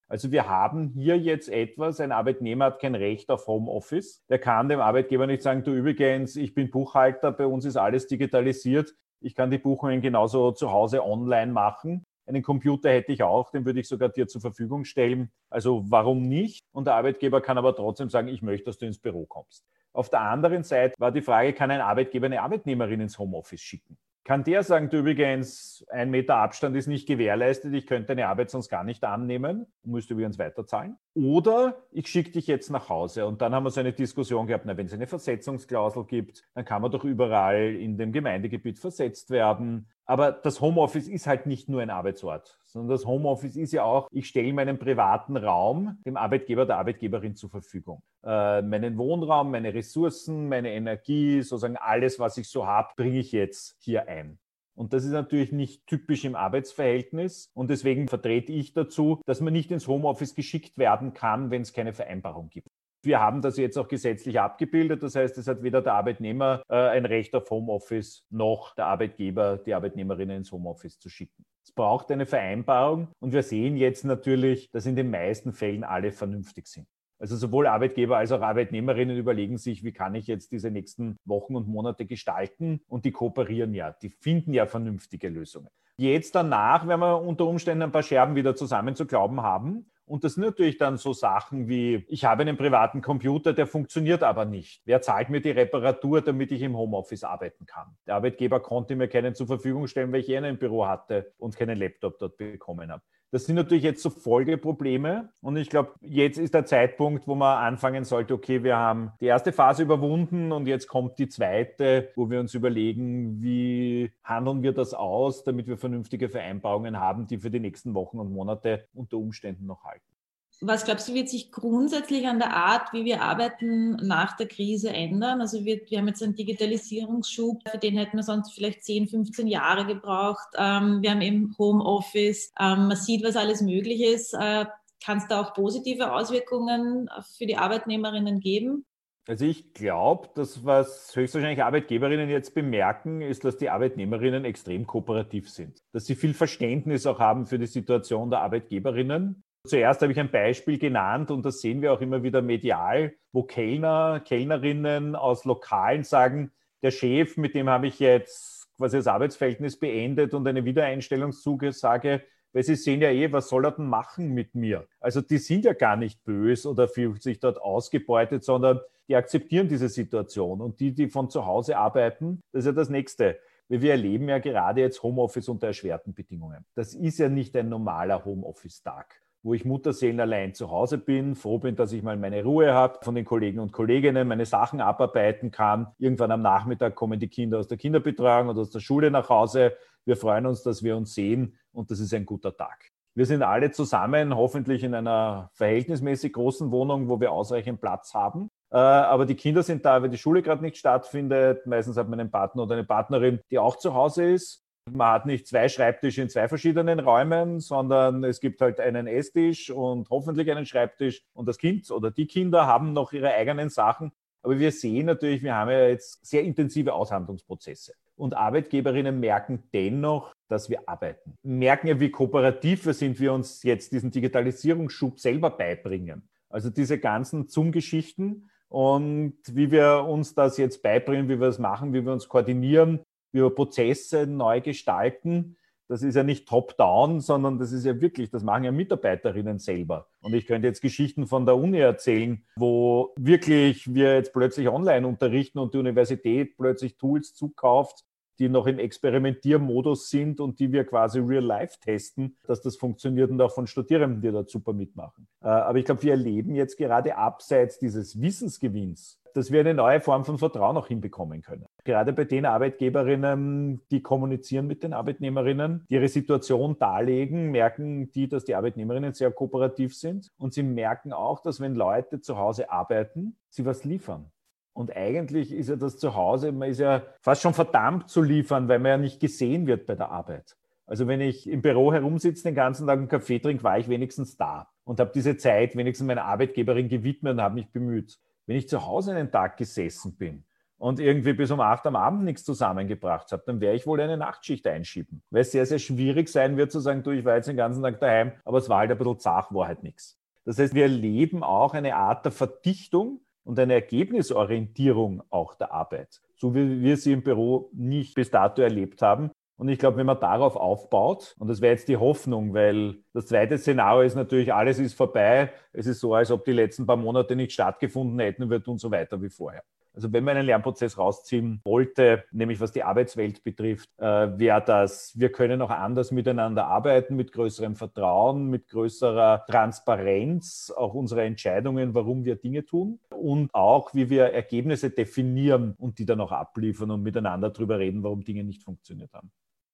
Also 0.09 0.31
wir 0.31 0.47
haben 0.47 0.87
hier 0.87 1.17
jetzt 1.17 1.49
etwas, 1.49 1.99
ein 1.99 2.13
Arbeitnehmer 2.13 2.65
hat 2.65 2.79
kein 2.79 2.95
Recht 2.95 3.29
auf 3.29 3.45
Homeoffice. 3.47 4.23
Der 4.29 4.39
kann 4.39 4.69
dem 4.69 4.79
Arbeitgeber 4.79 5.27
nicht 5.27 5.43
sagen, 5.43 5.63
du 5.63 5.73
übrigens, 5.73 6.37
ich 6.37 6.53
bin 6.53 6.71
Buchhalter, 6.71 7.31
bei 7.33 7.45
uns 7.45 7.65
ist 7.65 7.75
alles 7.75 8.07
digitalisiert, 8.07 8.95
ich 9.19 9.35
kann 9.35 9.51
die 9.51 9.57
Buchungen 9.57 9.99
genauso 9.99 10.51
zu 10.51 10.71
Hause 10.71 11.03
online 11.03 11.51
machen. 11.51 12.05
Einen 12.25 12.43
Computer 12.43 12.89
hätte 12.89 13.11
ich 13.11 13.23
auch, 13.23 13.51
den 13.51 13.65
würde 13.65 13.79
ich 13.79 13.87
sogar 13.87 14.09
dir 14.09 14.27
zur 14.27 14.41
Verfügung 14.41 14.85
stellen. 14.85 15.31
Also 15.49 15.83
warum 15.87 16.21
nicht? 16.23 16.61
Und 16.71 16.85
der 16.85 16.95
Arbeitgeber 16.95 17.41
kann 17.41 17.57
aber 17.57 17.75
trotzdem 17.75 18.09
sagen, 18.09 18.27
ich 18.27 18.41
möchte, 18.41 18.65
dass 18.65 18.77
du 18.77 18.85
ins 18.85 18.99
Büro 18.99 19.25
kommst. 19.25 19.65
Auf 19.97 20.11
der 20.11 20.21
anderen 20.21 20.61
Seite 20.61 20.93
war 20.99 21.11
die 21.11 21.23
Frage, 21.23 21.53
kann 21.53 21.71
ein 21.71 21.81
Arbeitgeber 21.81 22.27
eine 22.27 22.43
Arbeitnehmerin 22.43 23.01
ins 23.01 23.17
Homeoffice 23.17 23.61
schicken? 23.61 23.97
Kann 24.23 24.43
der 24.43 24.61
sagen, 24.61 24.91
du 24.91 24.99
übrigens, 24.99 25.83
ein 25.89 26.11
Meter 26.11 26.35
Abstand 26.35 26.75
ist 26.75 26.85
nicht 26.85 27.07
gewährleistet, 27.07 27.73
ich 27.73 27.87
könnte 27.87 28.09
deine 28.09 28.27
Arbeit 28.27 28.51
sonst 28.51 28.69
gar 28.69 28.83
nicht 28.83 29.03
annehmen, 29.03 29.65
müsste 29.83 30.13
übrigens 30.13 30.37
weiterzahlen. 30.37 30.97
Oder 31.15 31.77
ich 31.91 32.05
schicke 32.09 32.29
dich 32.29 32.45
jetzt 32.45 32.69
nach 32.69 32.89
Hause. 32.89 33.25
Und 33.25 33.41
dann 33.41 33.55
haben 33.55 33.63
wir 33.63 33.71
so 33.71 33.79
eine 33.79 33.91
Diskussion 33.91 34.45
gehabt, 34.45 34.65
na, 34.67 34.77
wenn 34.77 34.85
es 34.85 34.93
eine 34.93 35.07
Versetzungsklausel 35.07 36.03
gibt, 36.05 36.43
dann 36.53 36.63
kann 36.63 36.83
man 36.83 36.91
doch 36.91 37.03
überall 37.03 37.73
in 37.73 37.97
dem 37.97 38.11
Gemeindegebiet 38.11 38.77
versetzt 38.77 39.31
werden. 39.31 39.89
Aber 40.09 40.31
das 40.31 40.61
Homeoffice 40.61 41.09
ist 41.09 41.27
halt 41.27 41.47
nicht 41.47 41.67
nur 41.67 41.81
ein 41.81 41.89
Arbeitsort, 41.89 42.57
sondern 42.65 42.89
das 42.89 43.05
Homeoffice 43.05 43.57
ist 43.57 43.73
ja 43.73 43.83
auch, 43.83 44.07
ich 44.09 44.29
stelle 44.29 44.53
meinen 44.53 44.79
privaten 44.79 45.35
Raum 45.35 45.97
dem 46.05 46.15
Arbeitgeber, 46.15 46.65
der 46.65 46.77
Arbeitgeberin 46.77 47.35
zur 47.35 47.49
Verfügung. 47.49 48.01
Äh, 48.23 48.61
meinen 48.61 48.97
Wohnraum, 48.97 49.51
meine 49.51 49.73
Ressourcen, 49.73 50.47
meine 50.47 50.71
Energie, 50.71 51.41
sozusagen 51.41 51.75
alles, 51.75 52.19
was 52.19 52.37
ich 52.37 52.47
so 52.47 52.65
habe, 52.65 52.93
bringe 52.95 53.19
ich 53.19 53.33
jetzt 53.33 53.75
hier 53.81 54.07
ein. 54.07 54.39
Und 54.75 54.93
das 54.93 55.03
ist 55.03 55.11
natürlich 55.11 55.51
nicht 55.51 55.87
typisch 55.87 56.23
im 56.23 56.35
Arbeitsverhältnis. 56.35 57.49
Und 57.53 57.69
deswegen 57.69 58.07
vertrete 58.07 58.53
ich 58.53 58.73
dazu, 58.73 59.19
dass 59.25 59.41
man 59.41 59.51
nicht 59.51 59.71
ins 59.71 59.87
Homeoffice 59.87 60.35
geschickt 60.35 60.77
werden 60.77 61.13
kann, 61.13 61.51
wenn 61.51 61.63
es 61.63 61.73
keine 61.73 61.93
Vereinbarung 61.93 62.49
gibt. 62.49 62.69
Wir 63.03 63.19
haben 63.19 63.41
das 63.41 63.57
jetzt 63.57 63.77
auch 63.77 63.87
gesetzlich 63.87 64.39
abgebildet. 64.39 65.03
Das 65.03 65.15
heißt, 65.15 65.37
es 65.37 65.47
hat 65.47 65.63
weder 65.63 65.81
der 65.81 65.93
Arbeitnehmer 65.93 66.63
äh, 66.69 66.75
ein 66.75 67.05
Recht 67.05 67.35
auf 67.35 67.49
Homeoffice 67.49 68.25
noch 68.29 68.75
der 68.75 68.87
Arbeitgeber, 68.87 69.57
die 69.57 69.73
Arbeitnehmerinnen 69.73 70.37
ins 70.37 70.51
Homeoffice 70.51 70.99
zu 70.99 71.09
schicken. 71.09 71.45
Es 71.63 71.71
braucht 71.71 72.11
eine 72.11 72.25
Vereinbarung 72.25 73.09
und 73.19 73.33
wir 73.33 73.43
sehen 73.43 73.77
jetzt 73.77 74.05
natürlich, 74.05 74.69
dass 74.71 74.85
in 74.85 74.95
den 74.95 75.11
meisten 75.11 75.53
Fällen 75.53 75.83
alle 75.83 76.11
vernünftig 76.11 76.67
sind. 76.67 76.87
Also 77.19 77.35
sowohl 77.35 77.67
Arbeitgeber 77.67 78.17
als 78.17 78.31
auch 78.31 78.41
Arbeitnehmerinnen 78.41 79.17
überlegen 79.17 79.57
sich, 79.57 79.83
wie 79.83 79.91
kann 79.91 80.15
ich 80.15 80.27
jetzt 80.27 80.51
diese 80.51 80.71
nächsten 80.71 81.17
Wochen 81.25 81.55
und 81.55 81.67
Monate 81.67 82.05
gestalten 82.05 82.81
und 82.87 83.05
die 83.05 83.11
kooperieren 83.11 83.73
ja, 83.73 83.91
die 83.91 84.09
finden 84.09 84.53
ja 84.53 84.65
vernünftige 84.65 85.29
Lösungen. 85.29 85.69
Jetzt 85.97 86.35
danach 86.35 86.87
werden 86.87 87.01
wir 87.01 87.21
unter 87.21 87.45
Umständen 87.45 87.81
ein 87.81 87.91
paar 87.91 88.03
Scherben 88.03 88.35
wieder 88.35 88.55
zusammenzuklauben 88.55 89.41
haben 89.41 89.87
und 90.07 90.23
das 90.23 90.35
sind 90.35 90.45
natürlich 90.45 90.77
dann 90.77 90.95
so 90.95 91.11
Sachen 91.11 91.67
wie, 91.67 92.05
ich 92.07 92.23
habe 92.23 92.43
einen 92.43 92.55
privaten 92.55 93.01
Computer, 93.01 93.51
der 93.51 93.67
funktioniert 93.67 94.23
aber 94.23 94.45
nicht. 94.45 94.81
Wer 94.85 95.01
zahlt 95.01 95.29
mir 95.29 95.41
die 95.41 95.51
Reparatur, 95.51 96.21
damit 96.21 96.53
ich 96.53 96.61
im 96.61 96.77
Homeoffice 96.77 97.25
arbeiten 97.25 97.65
kann? 97.65 97.97
Der 98.07 98.15
Arbeitgeber 98.15 98.61
konnte 98.61 98.95
mir 98.95 99.09
keinen 99.09 99.35
zur 99.35 99.47
Verfügung 99.47 99.85
stellen, 99.87 100.13
weil 100.13 100.21
ich 100.21 100.29
eh 100.29 100.37
einen 100.37 100.57
Büro 100.57 100.87
hatte 100.87 101.33
und 101.37 101.57
keinen 101.57 101.77
Laptop 101.77 102.19
dort 102.19 102.37
bekommen 102.37 102.89
habe. 102.89 103.03
Das 103.31 103.45
sind 103.45 103.55
natürlich 103.55 103.83
jetzt 103.83 104.01
so 104.01 104.09
Folgeprobleme. 104.09 105.29
Und 105.41 105.57
ich 105.57 105.69
glaube, 105.69 105.93
jetzt 106.01 106.37
ist 106.37 106.53
der 106.53 106.65
Zeitpunkt, 106.65 107.27
wo 107.27 107.35
man 107.35 107.57
anfangen 107.57 108.05
sollte, 108.05 108.33
okay, 108.33 108.63
wir 108.63 108.77
haben 108.77 109.11
die 109.19 109.25
erste 109.25 109.51
Phase 109.51 109.83
überwunden 109.83 110.53
und 110.53 110.65
jetzt 110.65 110.87
kommt 110.87 111.19
die 111.19 111.27
zweite, 111.27 112.11
wo 112.15 112.29
wir 112.29 112.39
uns 112.39 112.53
überlegen, 112.53 113.41
wie 113.41 114.11
handeln 114.23 114.63
wir 114.63 114.71
das 114.71 114.93
aus, 114.93 115.43
damit 115.43 115.67
wir 115.67 115.77
vernünftige 115.77 116.29
Vereinbarungen 116.29 116.99
haben, 116.99 117.27
die 117.27 117.37
für 117.37 117.51
die 117.51 117.59
nächsten 117.59 117.93
Wochen 117.93 118.19
und 118.19 118.31
Monate 118.31 118.87
unter 118.93 119.17
Umständen 119.17 119.65
noch 119.65 119.83
halten. 119.83 120.16
Was 120.59 120.85
glaubst 120.85 121.07
du, 121.07 121.13
wird 121.13 121.29
sich 121.29 121.51
grundsätzlich 121.51 122.27
an 122.27 122.39
der 122.39 122.55
Art, 122.55 122.91
wie 122.91 123.05
wir 123.05 123.21
arbeiten, 123.21 123.91
nach 123.97 124.35
der 124.37 124.47
Krise 124.47 124.89
ändern? 124.89 125.39
Also 125.39 125.65
wir, 125.65 125.81
wir 125.87 125.99
haben 125.99 126.07
jetzt 126.07 126.23
einen 126.23 126.35
Digitalisierungsschub, 126.35 127.61
für 127.69 127.77
den 127.77 127.95
hätten 127.95 128.17
wir 128.17 128.23
sonst 128.23 128.53
vielleicht 128.55 128.83
10, 128.83 129.07
15 129.07 129.45
Jahre 129.45 129.85
gebraucht. 129.85 130.47
Ähm, 130.57 131.03
wir 131.03 131.11
haben 131.11 131.21
eben 131.21 131.55
Homeoffice, 131.59 132.51
ähm, 132.59 132.87
man 132.87 132.97
sieht, 132.97 133.23
was 133.23 133.35
alles 133.35 133.61
möglich 133.61 134.01
ist. 134.01 134.33
Äh, 134.33 134.65
Kann 135.05 135.19
es 135.19 135.27
da 135.27 135.41
auch 135.41 135.53
positive 135.53 136.11
Auswirkungen 136.11 137.07
für 137.37 137.45
die 137.45 137.57
Arbeitnehmerinnen 137.57 138.39
geben? 138.39 138.83
Also 139.27 139.45
ich 139.45 139.73
glaube, 139.73 140.29
dass 140.33 140.65
was 140.65 141.15
höchstwahrscheinlich 141.15 141.61
Arbeitgeberinnen 141.61 142.29
jetzt 142.29 142.55
bemerken, 142.55 143.21
ist, 143.21 143.43
dass 143.43 143.57
die 143.57 143.69
Arbeitnehmerinnen 143.69 144.45
extrem 144.45 144.87
kooperativ 144.87 145.49
sind. 145.49 145.83
Dass 145.91 146.05
sie 146.05 146.15
viel 146.15 146.33
Verständnis 146.33 147.05
auch 147.05 147.19
haben 147.19 147.45
für 147.45 147.59
die 147.59 147.67
Situation 147.67 148.29
der 148.29 148.39
Arbeitgeberinnen 148.39 149.43
Zuerst 149.67 150.01
habe 150.01 150.11
ich 150.11 150.19
ein 150.19 150.31
Beispiel 150.31 150.77
genannt 150.77 151.29
und 151.29 151.45
das 151.45 151.61
sehen 151.61 151.81
wir 151.81 151.93
auch 151.93 152.01
immer 152.01 152.23
wieder 152.23 152.41
medial, 152.41 153.13
wo 153.31 153.43
Kellner, 153.43 154.21
Kellnerinnen 154.25 155.15
aus 155.15 155.45
Lokalen 155.45 156.03
sagen, 156.03 156.51
der 156.81 156.91
Chef, 156.91 157.37
mit 157.37 157.53
dem 157.55 157.69
habe 157.69 157.87
ich 157.87 157.99
jetzt 157.99 158.69
quasi 158.77 158.97
das 158.97 159.07
Arbeitsverhältnis 159.07 159.77
beendet 159.77 160.33
und 160.33 160.47
eine 160.47 160.63
Wiedereinstellungszusage, 160.63 162.23
weil 162.53 162.63
sie 162.63 162.75
sehen 162.75 163.01
ja 163.01 163.09
eh, 163.09 163.31
was 163.31 163.49
soll 163.49 163.65
er 163.65 163.71
denn 163.71 163.87
machen 163.87 164.33
mit 164.33 164.55
mir? 164.55 164.87
Also 164.99 165.21
die 165.21 165.37
sind 165.37 165.65
ja 165.65 165.73
gar 165.73 165.95
nicht 165.95 166.23
böse 166.23 166.69
oder 166.69 166.87
fühlen 166.87 167.19
sich 167.19 167.39
dort 167.39 167.61
ausgebeutet, 167.61 168.43
sondern 168.43 168.79
die 169.07 169.15
akzeptieren 169.15 169.67
diese 169.67 169.89
Situation. 169.89 170.61
Und 170.61 170.79
die, 170.79 170.93
die 170.93 171.09
von 171.09 171.29
zu 171.29 171.45
Hause 171.45 171.77
arbeiten, 171.77 172.41
das 172.51 172.61
ist 172.61 172.67
ja 172.67 172.71
das 172.71 172.89
Nächste. 172.89 173.39
Wir 173.69 173.91
erleben 173.91 174.29
ja 174.29 174.39
gerade 174.39 174.81
jetzt 174.81 175.03
Homeoffice 175.03 175.49
unter 175.49 175.67
erschwerten 175.67 176.13
Bedingungen. 176.13 176.65
Das 176.73 176.93
ist 176.93 177.19
ja 177.19 177.27
nicht 177.27 177.55
ein 177.57 177.69
normaler 177.69 178.23
Homeoffice-Tag 178.23 179.21
wo 179.47 179.53
ich 179.53 179.63
Mutterseelen 179.63 180.19
allein 180.19 180.53
zu 180.53 180.69
Hause 180.69 180.97
bin, 180.97 181.33
froh 181.33 181.57
bin, 181.57 181.77
dass 181.77 181.93
ich 181.93 182.03
mal 182.03 182.17
meine 182.17 182.43
Ruhe 182.43 182.73
habe, 182.73 182.99
von 183.01 183.15
den 183.15 183.23
Kollegen 183.23 183.59
und 183.59 183.71
Kolleginnen 183.71 184.27
meine 184.27 184.45
Sachen 184.45 184.81
abarbeiten 184.81 185.51
kann. 185.51 185.87
Irgendwann 185.97 186.31
am 186.31 186.41
Nachmittag 186.41 186.95
kommen 186.95 187.17
die 187.17 187.29
Kinder 187.29 187.57
aus 187.59 187.69
der 187.69 187.77
Kinderbetreuung 187.77 188.49
oder 188.49 188.59
aus 188.59 188.71
der 188.71 188.81
Schule 188.81 189.09
nach 189.09 189.29
Hause. 189.29 189.77
Wir 190.03 190.17
freuen 190.17 190.45
uns, 190.47 190.63
dass 190.63 190.83
wir 190.83 190.97
uns 190.97 191.13
sehen 191.13 191.57
und 191.71 191.89
das 191.91 192.01
ist 192.01 192.13
ein 192.13 192.25
guter 192.25 192.57
Tag. 192.57 192.91
Wir 193.15 193.25
sind 193.25 193.41
alle 193.41 193.71
zusammen, 193.71 194.35
hoffentlich 194.35 194.83
in 194.83 194.93
einer 194.93 195.49
verhältnismäßig 195.53 196.33
großen 196.33 196.69
Wohnung, 196.69 197.07
wo 197.07 197.21
wir 197.21 197.31
ausreichend 197.31 197.79
Platz 197.79 198.13
haben. 198.13 198.51
Äh, 198.69 198.75
aber 198.77 199.25
die 199.25 199.35
Kinder 199.35 199.63
sind 199.63 199.85
da, 199.85 200.01
weil 200.01 200.09
die 200.09 200.17
Schule 200.17 200.41
gerade 200.41 200.61
nicht 200.61 200.75
stattfindet. 200.75 201.65
Meistens 201.65 201.95
hat 201.95 202.09
man 202.09 202.19
einen 202.19 202.31
Partner 202.31 202.63
oder 202.63 202.75
eine 202.75 202.83
Partnerin, 202.83 203.39
die 203.49 203.59
auch 203.59 203.77
zu 203.77 203.93
Hause 203.93 204.29
ist. 204.29 204.66
Man 204.91 205.13
hat 205.13 205.25
nicht 205.25 205.47
zwei 205.47 205.69
Schreibtische 205.69 206.21
in 206.21 206.29
zwei 206.29 206.47
verschiedenen 206.47 206.99
Räumen, 206.99 207.59
sondern 207.59 208.23
es 208.23 208.39
gibt 208.39 208.61
halt 208.61 208.79
einen 208.79 209.07
Esstisch 209.07 209.69
und 209.69 210.09
hoffentlich 210.09 210.49
einen 210.51 210.65
Schreibtisch. 210.65 211.23
Und 211.33 211.47
das 211.47 211.57
Kind 211.57 211.89
oder 211.91 212.11
die 212.11 212.27
Kinder 212.27 212.67
haben 212.67 212.93
noch 212.93 213.13
ihre 213.13 213.33
eigenen 213.33 213.69
Sachen. 213.69 214.11
Aber 214.41 214.59
wir 214.59 214.71
sehen 214.71 215.07
natürlich, 215.07 215.43
wir 215.43 215.55
haben 215.55 215.69
ja 215.71 215.87
jetzt 215.87 216.25
sehr 216.25 216.43
intensive 216.43 216.93
Aushandlungsprozesse. 216.93 217.93
Und 218.15 218.35
Arbeitgeberinnen 218.35 219.19
merken 219.19 219.63
dennoch, 219.73 220.33
dass 220.47 220.69
wir 220.69 220.87
arbeiten. 220.87 221.35
Merken 221.43 221.87
ja, 221.87 221.99
wie 221.99 222.09
kooperativ 222.09 222.85
wir 222.85 222.93
sind, 222.93 223.19
wir 223.19 223.33
uns 223.33 223.61
jetzt 223.63 223.91
diesen 223.91 224.09
Digitalisierungsschub 224.09 225.19
selber 225.19 225.51
beibringen. 225.51 226.27
Also 226.49 226.69
diese 226.69 226.97
ganzen 226.97 227.47
Zoom-Geschichten 227.47 228.49
und 228.69 229.37
wie 229.51 229.71
wir 229.71 230.05
uns 230.07 230.33
das 230.33 230.57
jetzt 230.57 230.81
beibringen, 230.81 231.29
wie 231.29 231.39
wir 231.39 231.47
es 231.47 231.59
machen, 231.59 231.93
wie 231.93 232.05
wir 232.05 232.11
uns 232.11 232.27
koordinieren, 232.27 233.01
wir 233.31 233.49
Prozesse 233.49 234.27
neu 234.27 234.61
gestalten. 234.61 235.57
Das 235.89 236.03
ist 236.03 236.15
ja 236.15 236.23
nicht 236.23 236.47
top-down, 236.47 237.21
sondern 237.21 237.59
das 237.59 237.71
ist 237.71 237.85
ja 237.85 238.01
wirklich, 238.01 238.29
das 238.29 238.43
machen 238.43 238.65
ja 238.65 238.71
Mitarbeiterinnen 238.71 239.57
selber. 239.59 240.07
Und 240.21 240.33
ich 240.33 240.45
könnte 240.45 240.67
jetzt 240.67 240.81
Geschichten 240.81 241.27
von 241.27 241.45
der 241.45 241.55
Uni 241.55 241.79
erzählen, 241.79 242.43
wo 242.57 243.13
wirklich 243.17 243.93
wir 243.93 244.15
jetzt 244.15 244.33
plötzlich 244.33 244.67
online 244.67 245.07
unterrichten 245.07 245.59
und 245.59 245.73
die 245.73 245.77
Universität 245.77 246.57
plötzlich 246.57 246.97
Tools 246.97 247.33
zukauft, 247.33 248.03
die 248.39 248.49
noch 248.49 248.67
im 248.67 248.79
Experimentiermodus 248.79 250.09
sind 250.09 250.39
und 250.39 250.59
die 250.59 250.71
wir 250.71 250.83
quasi 250.85 251.19
real 251.19 251.43
life 251.43 251.79
testen, 251.79 252.37
dass 252.45 252.61
das 252.61 252.75
funktioniert 252.75 253.31
und 253.31 253.41
auch 253.41 253.53
von 253.53 253.67
Studierenden, 253.67 254.21
die 254.21 254.31
da 254.31 254.43
super 254.45 254.73
mitmachen. 254.73 255.27
Äh, 255.41 255.47
aber 255.47 255.79
ich 255.79 255.85
glaube, 255.85 256.03
wir 256.03 256.11
erleben 256.11 256.55
jetzt 256.55 256.77
gerade 256.77 257.15
abseits 257.15 257.79
dieses 257.79 258.21
Wissensgewinns, 258.21 259.19
dass 259.37 259.51
wir 259.51 259.59
eine 259.59 259.75
neue 259.75 260.01
Form 260.01 260.25
von 260.25 260.39
Vertrauen 260.39 260.75
auch 260.77 260.87
hinbekommen 260.87 261.43
können. 261.43 261.67
Gerade 261.83 262.11
bei 262.11 262.25
den 262.25 262.47
Arbeitgeberinnen, 262.47 263.81
die 263.91 264.01
kommunizieren 264.01 264.65
mit 264.65 264.81
den 264.81 264.93
Arbeitnehmerinnen, 264.93 265.85
die 265.87 265.93
ihre 265.93 266.07
Situation 266.07 266.79
darlegen, 266.79 267.51
merken 267.51 268.11
die, 268.13 268.27
dass 268.27 268.45
die 268.45 268.55
Arbeitnehmerinnen 268.55 269.13
sehr 269.13 269.29
kooperativ 269.29 269.95
sind. 269.95 270.31
Und 270.39 270.55
sie 270.55 270.63
merken 270.63 271.13
auch, 271.13 271.39
dass 271.39 271.59
wenn 271.59 271.75
Leute 271.75 272.19
zu 272.19 272.37
Hause 272.37 272.71
arbeiten, 272.71 273.37
sie 273.51 273.63
was 273.63 273.83
liefern. 273.83 274.31
Und 274.73 274.97
eigentlich 274.97 275.51
ist 275.51 275.69
ja 275.69 275.75
das 275.75 275.99
zu 275.99 276.15
Hause, 276.15 276.51
man 276.51 276.71
ist 276.71 276.79
ja 276.79 277.03
fast 277.21 277.43
schon 277.43 277.53
verdammt 277.53 278.09
zu 278.09 278.23
liefern, 278.23 278.67
weil 278.67 278.79
man 278.79 278.89
ja 278.89 278.97
nicht 278.97 279.19
gesehen 279.19 279.67
wird 279.67 279.85
bei 279.85 279.93
der 279.93 280.09
Arbeit. 280.09 280.57
Also 280.87 281.07
wenn 281.07 281.21
ich 281.21 281.47
im 281.47 281.61
Büro 281.61 281.93
herumsitze, 281.93 282.41
den 282.41 282.55
ganzen 282.55 282.87
Tag 282.87 282.97
einen 282.97 283.07
Kaffee 283.07 283.37
trinke, 283.37 283.63
war 283.63 283.77
ich 283.77 283.87
wenigstens 283.87 284.35
da 284.35 284.67
und 284.83 284.99
habe 284.99 285.11
diese 285.13 285.37
Zeit 285.37 285.75
wenigstens 285.75 286.07
meiner 286.07 286.25
Arbeitgeberin 286.25 286.89
gewidmet 286.89 287.33
und 287.33 287.41
habe 287.41 287.53
mich 287.53 287.71
bemüht. 287.71 288.17
Wenn 288.47 288.55
ich 288.55 288.67
zu 288.67 288.85
Hause 288.85 289.11
einen 289.11 289.29
Tag 289.29 289.57
gesessen 289.57 290.15
bin 290.15 290.45
und 290.77 290.99
irgendwie 290.99 291.33
bis 291.33 291.51
um 291.51 291.59
acht 291.59 291.85
am 291.85 291.95
Abend 291.95 292.23
nichts 292.23 292.43
zusammengebracht 292.43 293.31
habe, 293.31 293.43
dann 293.45 293.59
werde 293.59 293.75
ich 293.75 293.85
wohl 293.85 293.99
eine 293.99 294.17
Nachtschicht 294.17 294.65
einschieben. 294.65 295.21
Weil 295.29 295.41
es 295.41 295.51
sehr, 295.51 295.65
sehr 295.65 295.79
schwierig 295.79 296.29
sein 296.29 296.55
wird 296.55 296.71
zu 296.71 296.79
sagen, 296.79 297.03
du, 297.03 297.11
ich 297.11 297.25
war 297.25 297.35
jetzt 297.35 297.49
den 297.49 297.57
ganzen 297.57 297.83
Tag 297.83 297.99
daheim, 297.99 298.31
aber 298.45 298.57
es 298.57 298.69
war 298.69 298.79
halt 298.79 298.91
ein 298.91 298.97
bisschen 298.97 299.19
zach, 299.19 299.53
war 299.53 299.67
halt 299.67 299.83
nichts. 299.83 300.17
Das 300.45 300.57
heißt, 300.57 300.73
wir 300.73 300.83
erleben 300.83 301.43
auch 301.43 301.73
eine 301.73 301.97
Art 301.97 302.23
der 302.23 302.31
Verdichtung 302.31 303.19
und 303.43 303.59
eine 303.59 303.73
Ergebnisorientierung 303.73 305.23
auch 305.29 305.55
der 305.55 305.73
Arbeit, 305.73 306.21
so 306.37 306.55
wie 306.55 306.81
wir 306.81 306.95
sie 306.95 307.11
im 307.11 307.23
Büro 307.23 307.69
nicht 307.73 308.15
bis 308.15 308.31
dato 308.31 308.61
erlebt 308.61 309.01
haben. 309.01 309.31
Und 309.57 309.69
ich 309.69 309.79
glaube, 309.79 309.97
wenn 309.97 310.05
man 310.05 310.19
darauf 310.19 310.55
aufbaut, 310.55 311.35
und 311.39 311.47
das 311.47 311.61
wäre 311.61 311.73
jetzt 311.73 311.87
die 311.87 311.97
Hoffnung, 311.97 312.53
weil 312.53 312.97
das 313.13 313.25
zweite 313.25 313.57
Szenario 313.57 314.01
ist 314.01 314.15
natürlich, 314.15 314.53
alles 314.53 314.77
ist 314.77 314.93
vorbei. 314.93 315.51
Es 315.73 315.87
ist 315.87 315.99
so, 315.99 316.13
als 316.13 316.29
ob 316.29 316.45
die 316.45 316.51
letzten 316.51 316.85
paar 316.85 316.95
Monate 316.95 317.35
nicht 317.35 317.53
stattgefunden 317.53 318.19
hätten, 318.19 318.43
und 318.43 318.79
so 318.79 318.91
weiter 318.91 319.21
wie 319.21 319.29
vorher. 319.29 319.63
Also 319.97 320.13
wenn 320.13 320.23
man 320.23 320.37
einen 320.37 320.45
Lernprozess 320.45 320.99
rausziehen 320.99 321.59
wollte, 321.63 322.23
nämlich 322.31 322.59
was 322.59 322.71
die 322.71 322.83
Arbeitswelt 322.83 323.43
betrifft, 323.43 323.89
äh, 323.97 324.37
wäre 324.37 324.63
das, 324.63 325.17
wir 325.17 325.31
können 325.31 325.59
auch 325.59 325.71
anders 325.71 326.11
miteinander 326.11 326.67
arbeiten, 326.67 327.15
mit 327.15 327.31
größerem 327.31 327.75
Vertrauen, 327.75 328.47
mit 328.47 328.67
größerer 328.67 329.45
Transparenz, 329.47 330.71
auch 330.77 330.93
unsere 330.93 331.23
Entscheidungen, 331.23 331.95
warum 331.95 332.25
wir 332.25 332.35
Dinge 332.35 332.63
tun 332.63 332.99
und 333.09 333.51
auch, 333.55 333.95
wie 333.95 334.11
wir 334.11 334.25
Ergebnisse 334.25 334.91
definieren 334.91 335.73
und 335.79 335.97
die 335.97 336.05
dann 336.05 336.21
auch 336.21 336.31
abliefern 336.31 336.91
und 336.91 337.01
miteinander 337.01 337.49
darüber 337.49 337.79
reden, 337.79 338.03
warum 338.03 338.23
Dinge 338.23 338.43
nicht 338.43 338.61
funktioniert 338.61 339.11
haben. 339.13 339.31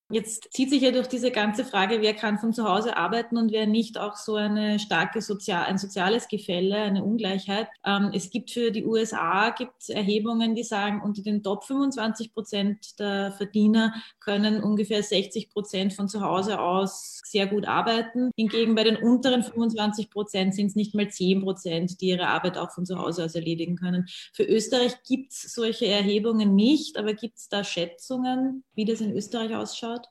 Jetzt 0.10 0.50
zieht 0.52 0.70
sich 0.70 0.82
ja 0.82 0.92
durch 0.92 1.08
diese 1.08 1.32
ganze 1.32 1.64
Frage, 1.66 2.02
wer 2.02 2.14
kann 2.14 2.38
von 2.38 2.54
zu 2.54 2.66
Hause 2.70 2.98
arbeiten 2.98 3.38
und 3.38 3.52
wer 3.52 3.66
nicht, 3.66 3.98
auch 3.98 4.16
so 4.16 4.36
eine 4.36 4.78
starke 4.78 5.22
Sozial 5.22 5.66
ein 5.66 5.78
soziales 5.78 6.28
Gefälle, 6.28 6.76
eine 6.76 7.04
Ungleichheit. 7.04 7.68
Ähm, 7.86 8.12
es 8.14 8.30
gibt 8.30 8.52
für 8.52 8.72
die 8.72 8.86
USA 8.86 9.50
gibt 9.52 9.90
Erhebungen, 9.90 10.56
die 10.56 10.64
sagen, 10.64 11.02
unter 11.02 11.24
den 11.24 11.42
Top 11.42 11.64
25 11.64 12.34
Prozent 12.34 13.00
der 13.00 13.32
Verdiener 13.32 13.94
können 14.20 14.62
ungefähr 14.62 15.02
60 15.02 15.50
Prozent 15.50 15.94
von 15.94 16.08
zu 16.08 16.22
Hause 16.22 16.60
aus 16.60 17.22
sehr 17.24 17.48
gut 17.48 17.68
arbeiten. 17.68 18.30
Hingegen 18.36 18.76
bei 18.76 18.84
den 18.84 18.98
unteren 18.98 19.42
25 19.42 20.10
Prozent 20.10 20.54
sind 20.54 20.68
es 20.68 20.76
nicht 20.76 20.94
mal 20.94 21.10
10 21.10 21.42
Prozent, 21.42 22.02
die 22.02 22.10
ihre 22.10 22.28
Arbeit 22.28 22.58
auch 22.58 22.72
von 22.72 22.86
zu 22.86 23.00
Hause 23.00 23.26
aus 23.26 23.36
erledigen 23.36 23.76
können. 23.76 24.06
Für 24.34 24.44
Österreich 24.44 25.02
gibt 25.08 25.32
es 25.32 25.54
solche 25.54 25.88
Erhebungen 25.88 26.56
nicht, 26.56 26.98
aber 26.98 27.14
gibt 27.14 27.38
es 27.38 27.50
da 27.50 27.64
Schätzungen, 27.64 28.64
wie 28.76 28.86
das 28.86 29.02
in 29.02 29.14
Österreich 29.14 29.56
ausschaut? 29.56 30.03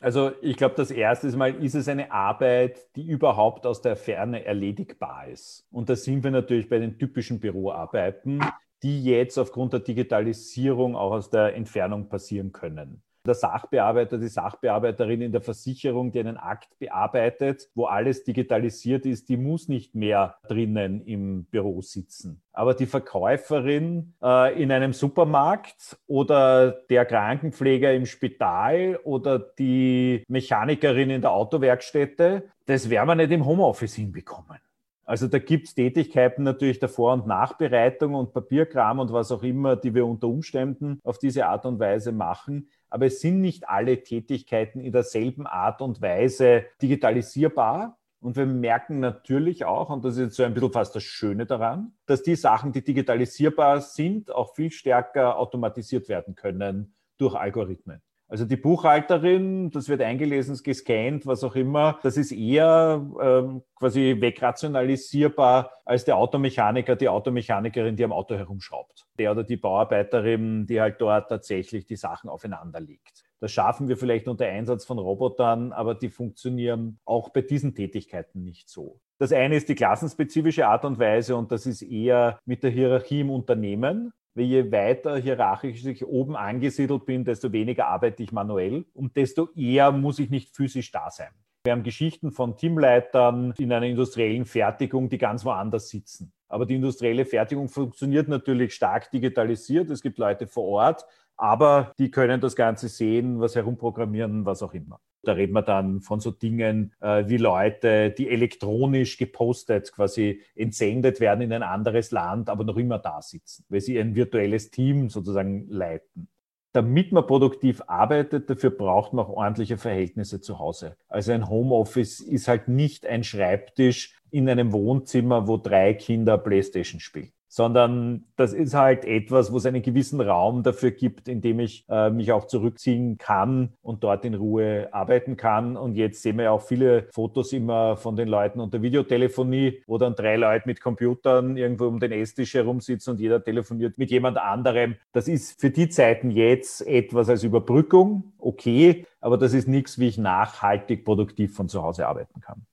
Also 0.00 0.30
ich 0.42 0.56
glaube, 0.56 0.76
das 0.76 0.90
erste 0.90 1.36
Mal 1.36 1.62
ist 1.62 1.74
es 1.74 1.88
eine 1.88 2.12
Arbeit, 2.12 2.94
die 2.94 3.06
überhaupt 3.06 3.66
aus 3.66 3.82
der 3.82 3.96
Ferne 3.96 4.44
erledigbar 4.44 5.26
ist. 5.26 5.66
Und 5.72 5.88
da 5.88 5.96
sind 5.96 6.22
wir 6.22 6.30
natürlich 6.30 6.68
bei 6.68 6.78
den 6.78 6.98
typischen 6.98 7.40
Büroarbeiten, 7.40 8.40
die 8.82 9.02
jetzt 9.02 9.38
aufgrund 9.38 9.72
der 9.72 9.80
Digitalisierung 9.80 10.94
auch 10.94 11.12
aus 11.12 11.30
der 11.30 11.56
Entfernung 11.56 12.08
passieren 12.08 12.52
können 12.52 13.02
der 13.26 13.34
Sachbearbeiter, 13.34 14.18
die 14.18 14.28
Sachbearbeiterin 14.28 15.20
in 15.22 15.32
der 15.32 15.40
Versicherung, 15.40 16.12
die 16.12 16.20
einen 16.20 16.36
Akt 16.36 16.78
bearbeitet, 16.78 17.68
wo 17.74 17.86
alles 17.86 18.24
digitalisiert 18.24 19.06
ist, 19.06 19.28
die 19.28 19.36
muss 19.36 19.68
nicht 19.68 19.94
mehr 19.94 20.36
drinnen 20.48 21.02
im 21.02 21.44
Büro 21.44 21.82
sitzen. 21.82 22.42
Aber 22.52 22.74
die 22.74 22.86
Verkäuferin 22.86 24.14
äh, 24.22 24.60
in 24.60 24.72
einem 24.72 24.92
Supermarkt 24.92 25.98
oder 26.06 26.72
der 26.72 27.04
Krankenpfleger 27.04 27.92
im 27.94 28.06
Spital 28.06 28.98
oder 29.04 29.38
die 29.38 30.24
Mechanikerin 30.28 31.10
in 31.10 31.20
der 31.20 31.32
Autowerkstätte, 31.32 32.44
das 32.66 32.90
werden 32.90 33.08
wir 33.08 33.14
nicht 33.14 33.30
im 33.30 33.46
Homeoffice 33.46 33.94
hinbekommen. 33.94 34.58
Also 35.08 35.26
da 35.26 35.38
gibt 35.38 35.68
es 35.68 35.74
Tätigkeiten 35.74 36.42
natürlich 36.42 36.80
der 36.80 36.90
Vor- 36.90 37.14
und 37.14 37.26
Nachbereitung 37.26 38.14
und 38.14 38.34
Papierkram 38.34 38.98
und 38.98 39.12
was 39.12 39.32
auch 39.32 39.42
immer, 39.42 39.74
die 39.74 39.94
wir 39.94 40.04
unter 40.04 40.28
Umständen 40.28 41.00
auf 41.02 41.18
diese 41.18 41.46
Art 41.46 41.64
und 41.64 41.78
Weise 41.78 42.12
machen 42.12 42.68
aber 42.90 43.06
es 43.06 43.20
sind 43.20 43.40
nicht 43.40 43.68
alle 43.68 44.02
Tätigkeiten 44.02 44.80
in 44.80 44.92
derselben 44.92 45.46
Art 45.46 45.82
und 45.82 46.00
Weise 46.00 46.66
digitalisierbar. 46.80 47.98
Und 48.20 48.36
wir 48.36 48.46
merken 48.46 48.98
natürlich 48.98 49.64
auch, 49.64 49.90
und 49.90 50.04
das 50.04 50.14
ist 50.14 50.20
jetzt 50.20 50.36
so 50.36 50.42
ein 50.42 50.52
bisschen 50.52 50.72
fast 50.72 50.96
das 50.96 51.04
Schöne 51.04 51.46
daran, 51.46 51.92
dass 52.06 52.22
die 52.22 52.34
Sachen, 52.34 52.72
die 52.72 52.82
digitalisierbar 52.82 53.80
sind, 53.80 54.32
auch 54.32 54.54
viel 54.56 54.72
stärker 54.72 55.38
automatisiert 55.38 56.08
werden 56.08 56.34
können 56.34 56.94
durch 57.16 57.36
Algorithmen. 57.36 58.02
Also 58.28 58.44
die 58.44 58.56
Buchhalterin, 58.56 59.70
das 59.70 59.88
wird 59.88 60.02
eingelesen, 60.02 60.60
gescannt, 60.62 61.26
was 61.26 61.42
auch 61.44 61.56
immer, 61.56 61.98
das 62.02 62.18
ist 62.18 62.30
eher 62.30 63.06
ähm, 63.22 63.62
quasi 63.74 64.16
wegrationalisierbar 64.20 65.72
als 65.86 66.04
der 66.04 66.18
Automechaniker, 66.18 66.94
die 66.94 67.08
Automechanikerin, 67.08 67.96
die 67.96 68.04
am 68.04 68.12
Auto 68.12 68.34
herumschraubt. 68.34 69.06
Der 69.18 69.32
oder 69.32 69.44
die 69.44 69.56
Bauarbeiterin, 69.56 70.66
die 70.66 70.78
halt 70.78 71.00
dort 71.00 71.30
tatsächlich 71.30 71.86
die 71.86 71.96
Sachen 71.96 72.28
aufeinander 72.28 72.80
legt. 72.80 73.24
Das 73.40 73.50
schaffen 73.50 73.88
wir 73.88 73.96
vielleicht 73.96 74.28
unter 74.28 74.46
Einsatz 74.46 74.84
von 74.84 74.98
Robotern, 74.98 75.72
aber 75.72 75.94
die 75.94 76.10
funktionieren 76.10 76.98
auch 77.06 77.30
bei 77.30 77.40
diesen 77.40 77.74
Tätigkeiten 77.74 78.44
nicht 78.44 78.68
so. 78.68 79.00
Das 79.18 79.32
eine 79.32 79.56
ist 79.56 79.68
die 79.68 79.74
klassenspezifische 79.74 80.68
Art 80.68 80.84
und 80.84 80.98
Weise 80.98 81.34
und 81.34 81.50
das 81.50 81.66
ist 81.66 81.82
eher 81.82 82.38
mit 82.44 82.62
der 82.62 82.70
Hierarchie 82.70 83.20
im 83.20 83.30
Unternehmen 83.30 84.12
je 84.34 84.70
weiter 84.70 85.16
hierarchisch 85.16 85.84
ich 85.84 86.06
oben 86.06 86.36
angesiedelt 86.36 87.06
bin, 87.06 87.24
desto 87.24 87.52
weniger 87.52 87.86
arbeite 87.88 88.22
ich 88.22 88.32
manuell 88.32 88.84
und 88.94 89.16
desto 89.16 89.48
eher 89.54 89.92
muss 89.92 90.18
ich 90.18 90.30
nicht 90.30 90.54
physisch 90.54 90.90
da 90.90 91.10
sein. 91.10 91.30
Wir 91.64 91.72
haben 91.72 91.82
Geschichten 91.82 92.30
von 92.30 92.56
Teamleitern 92.56 93.52
in 93.58 93.72
einer 93.72 93.86
industriellen 93.86 94.46
Fertigung, 94.46 95.08
die 95.08 95.18
ganz 95.18 95.44
woanders 95.44 95.88
sitzen. 95.88 96.32
Aber 96.48 96.64
die 96.64 96.76
industrielle 96.76 97.26
Fertigung 97.26 97.68
funktioniert 97.68 98.28
natürlich 98.28 98.74
stark 98.74 99.10
digitalisiert. 99.10 99.90
Es 99.90 100.00
gibt 100.00 100.18
Leute 100.18 100.46
vor 100.46 100.64
Ort, 100.64 101.04
aber 101.38 101.94
die 101.98 102.10
können 102.10 102.40
das 102.40 102.56
Ganze 102.56 102.88
sehen, 102.88 103.40
was 103.40 103.54
herumprogrammieren, 103.54 104.44
was 104.44 104.62
auch 104.62 104.74
immer. 104.74 105.00
Da 105.22 105.32
reden 105.32 105.52
wir 105.52 105.62
dann 105.62 106.00
von 106.00 106.20
so 106.20 106.30
Dingen 106.30 106.92
äh, 107.00 107.28
wie 107.28 107.36
Leute, 107.36 108.10
die 108.10 108.28
elektronisch 108.28 109.16
gepostet 109.16 109.92
quasi 109.92 110.42
entsendet 110.54 111.20
werden 111.20 111.42
in 111.42 111.52
ein 111.52 111.62
anderes 111.62 112.10
Land, 112.10 112.48
aber 112.48 112.64
noch 112.64 112.76
immer 112.76 112.98
da 112.98 113.22
sitzen, 113.22 113.64
weil 113.68 113.80
sie 113.80 113.98
ein 113.98 114.14
virtuelles 114.14 114.70
Team 114.70 115.08
sozusagen 115.10 115.68
leiten. 115.68 116.28
Damit 116.72 117.12
man 117.12 117.26
produktiv 117.26 117.82
arbeitet, 117.86 118.50
dafür 118.50 118.70
braucht 118.70 119.12
man 119.12 119.24
auch 119.24 119.30
ordentliche 119.30 119.78
Verhältnisse 119.78 120.40
zu 120.40 120.58
Hause. 120.58 120.96
Also 121.08 121.32
ein 121.32 121.48
Homeoffice 121.48 122.20
ist 122.20 122.46
halt 122.46 122.68
nicht 122.68 123.06
ein 123.06 123.24
Schreibtisch 123.24 124.14
in 124.30 124.48
einem 124.48 124.72
Wohnzimmer, 124.72 125.48
wo 125.48 125.56
drei 125.56 125.94
Kinder 125.94 126.36
Playstation 126.36 127.00
spielen 127.00 127.32
sondern 127.48 128.26
das 128.36 128.52
ist 128.52 128.74
halt 128.74 129.04
etwas, 129.04 129.52
wo 129.52 129.56
es 129.56 129.66
einen 129.66 129.82
gewissen 129.82 130.20
Raum 130.20 130.62
dafür 130.62 130.90
gibt, 130.90 131.28
in 131.28 131.40
dem 131.40 131.60
ich 131.60 131.84
äh, 131.88 132.10
mich 132.10 132.30
auch 132.32 132.46
zurückziehen 132.46 133.18
kann 133.18 133.72
und 133.82 134.04
dort 134.04 134.24
in 134.24 134.34
Ruhe 134.34 134.88
arbeiten 134.92 135.36
kann. 135.36 135.76
Und 135.76 135.96
jetzt 135.96 136.22
sehen 136.22 136.36
wir 136.36 136.44
ja 136.44 136.50
auch 136.50 136.62
viele 136.62 137.08
Fotos 137.12 137.52
immer 137.52 137.96
von 137.96 138.16
den 138.16 138.28
Leuten 138.28 138.60
unter 138.60 138.82
Videotelefonie, 138.82 139.82
wo 139.86 139.98
dann 139.98 140.14
drei 140.14 140.36
Leute 140.36 140.68
mit 140.68 140.80
Computern 140.80 141.56
irgendwo 141.56 141.86
um 141.86 141.98
den 141.98 142.12
Esstisch 142.12 142.54
herumsitzen 142.54 143.12
und 143.12 143.20
jeder 143.20 143.42
telefoniert 143.42 143.98
mit 143.98 144.10
jemand 144.10 144.38
anderem. 144.38 144.96
Das 145.12 145.26
ist 145.26 145.60
für 145.60 145.70
die 145.70 145.88
Zeiten 145.88 146.30
jetzt 146.30 146.86
etwas 146.86 147.28
als 147.28 147.42
Überbrückung, 147.44 148.32
okay, 148.38 149.06
aber 149.20 149.38
das 149.38 149.54
ist 149.54 149.68
nichts, 149.68 149.98
wie 149.98 150.08
ich 150.08 150.18
nachhaltig 150.18 151.04
produktiv 151.04 151.54
von 151.54 151.68
zu 151.68 151.82
Hause 151.82 152.06
arbeiten 152.06 152.40
kann. 152.40 152.66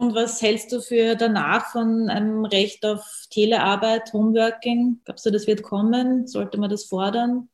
Und 0.00 0.14
was 0.14 0.40
hältst 0.40 0.72
du 0.72 0.80
für 0.80 1.14
danach 1.14 1.72
von 1.72 2.08
einem 2.08 2.46
Recht 2.46 2.86
auf 2.86 3.26
Telearbeit, 3.28 4.14
Homeworking? 4.14 5.02
Glaubst 5.04 5.26
du, 5.26 5.30
das 5.30 5.46
wird 5.46 5.62
kommen? 5.62 6.26
Sollte 6.26 6.56
man 6.56 6.70
das 6.70 6.84
fordern? 6.84 7.50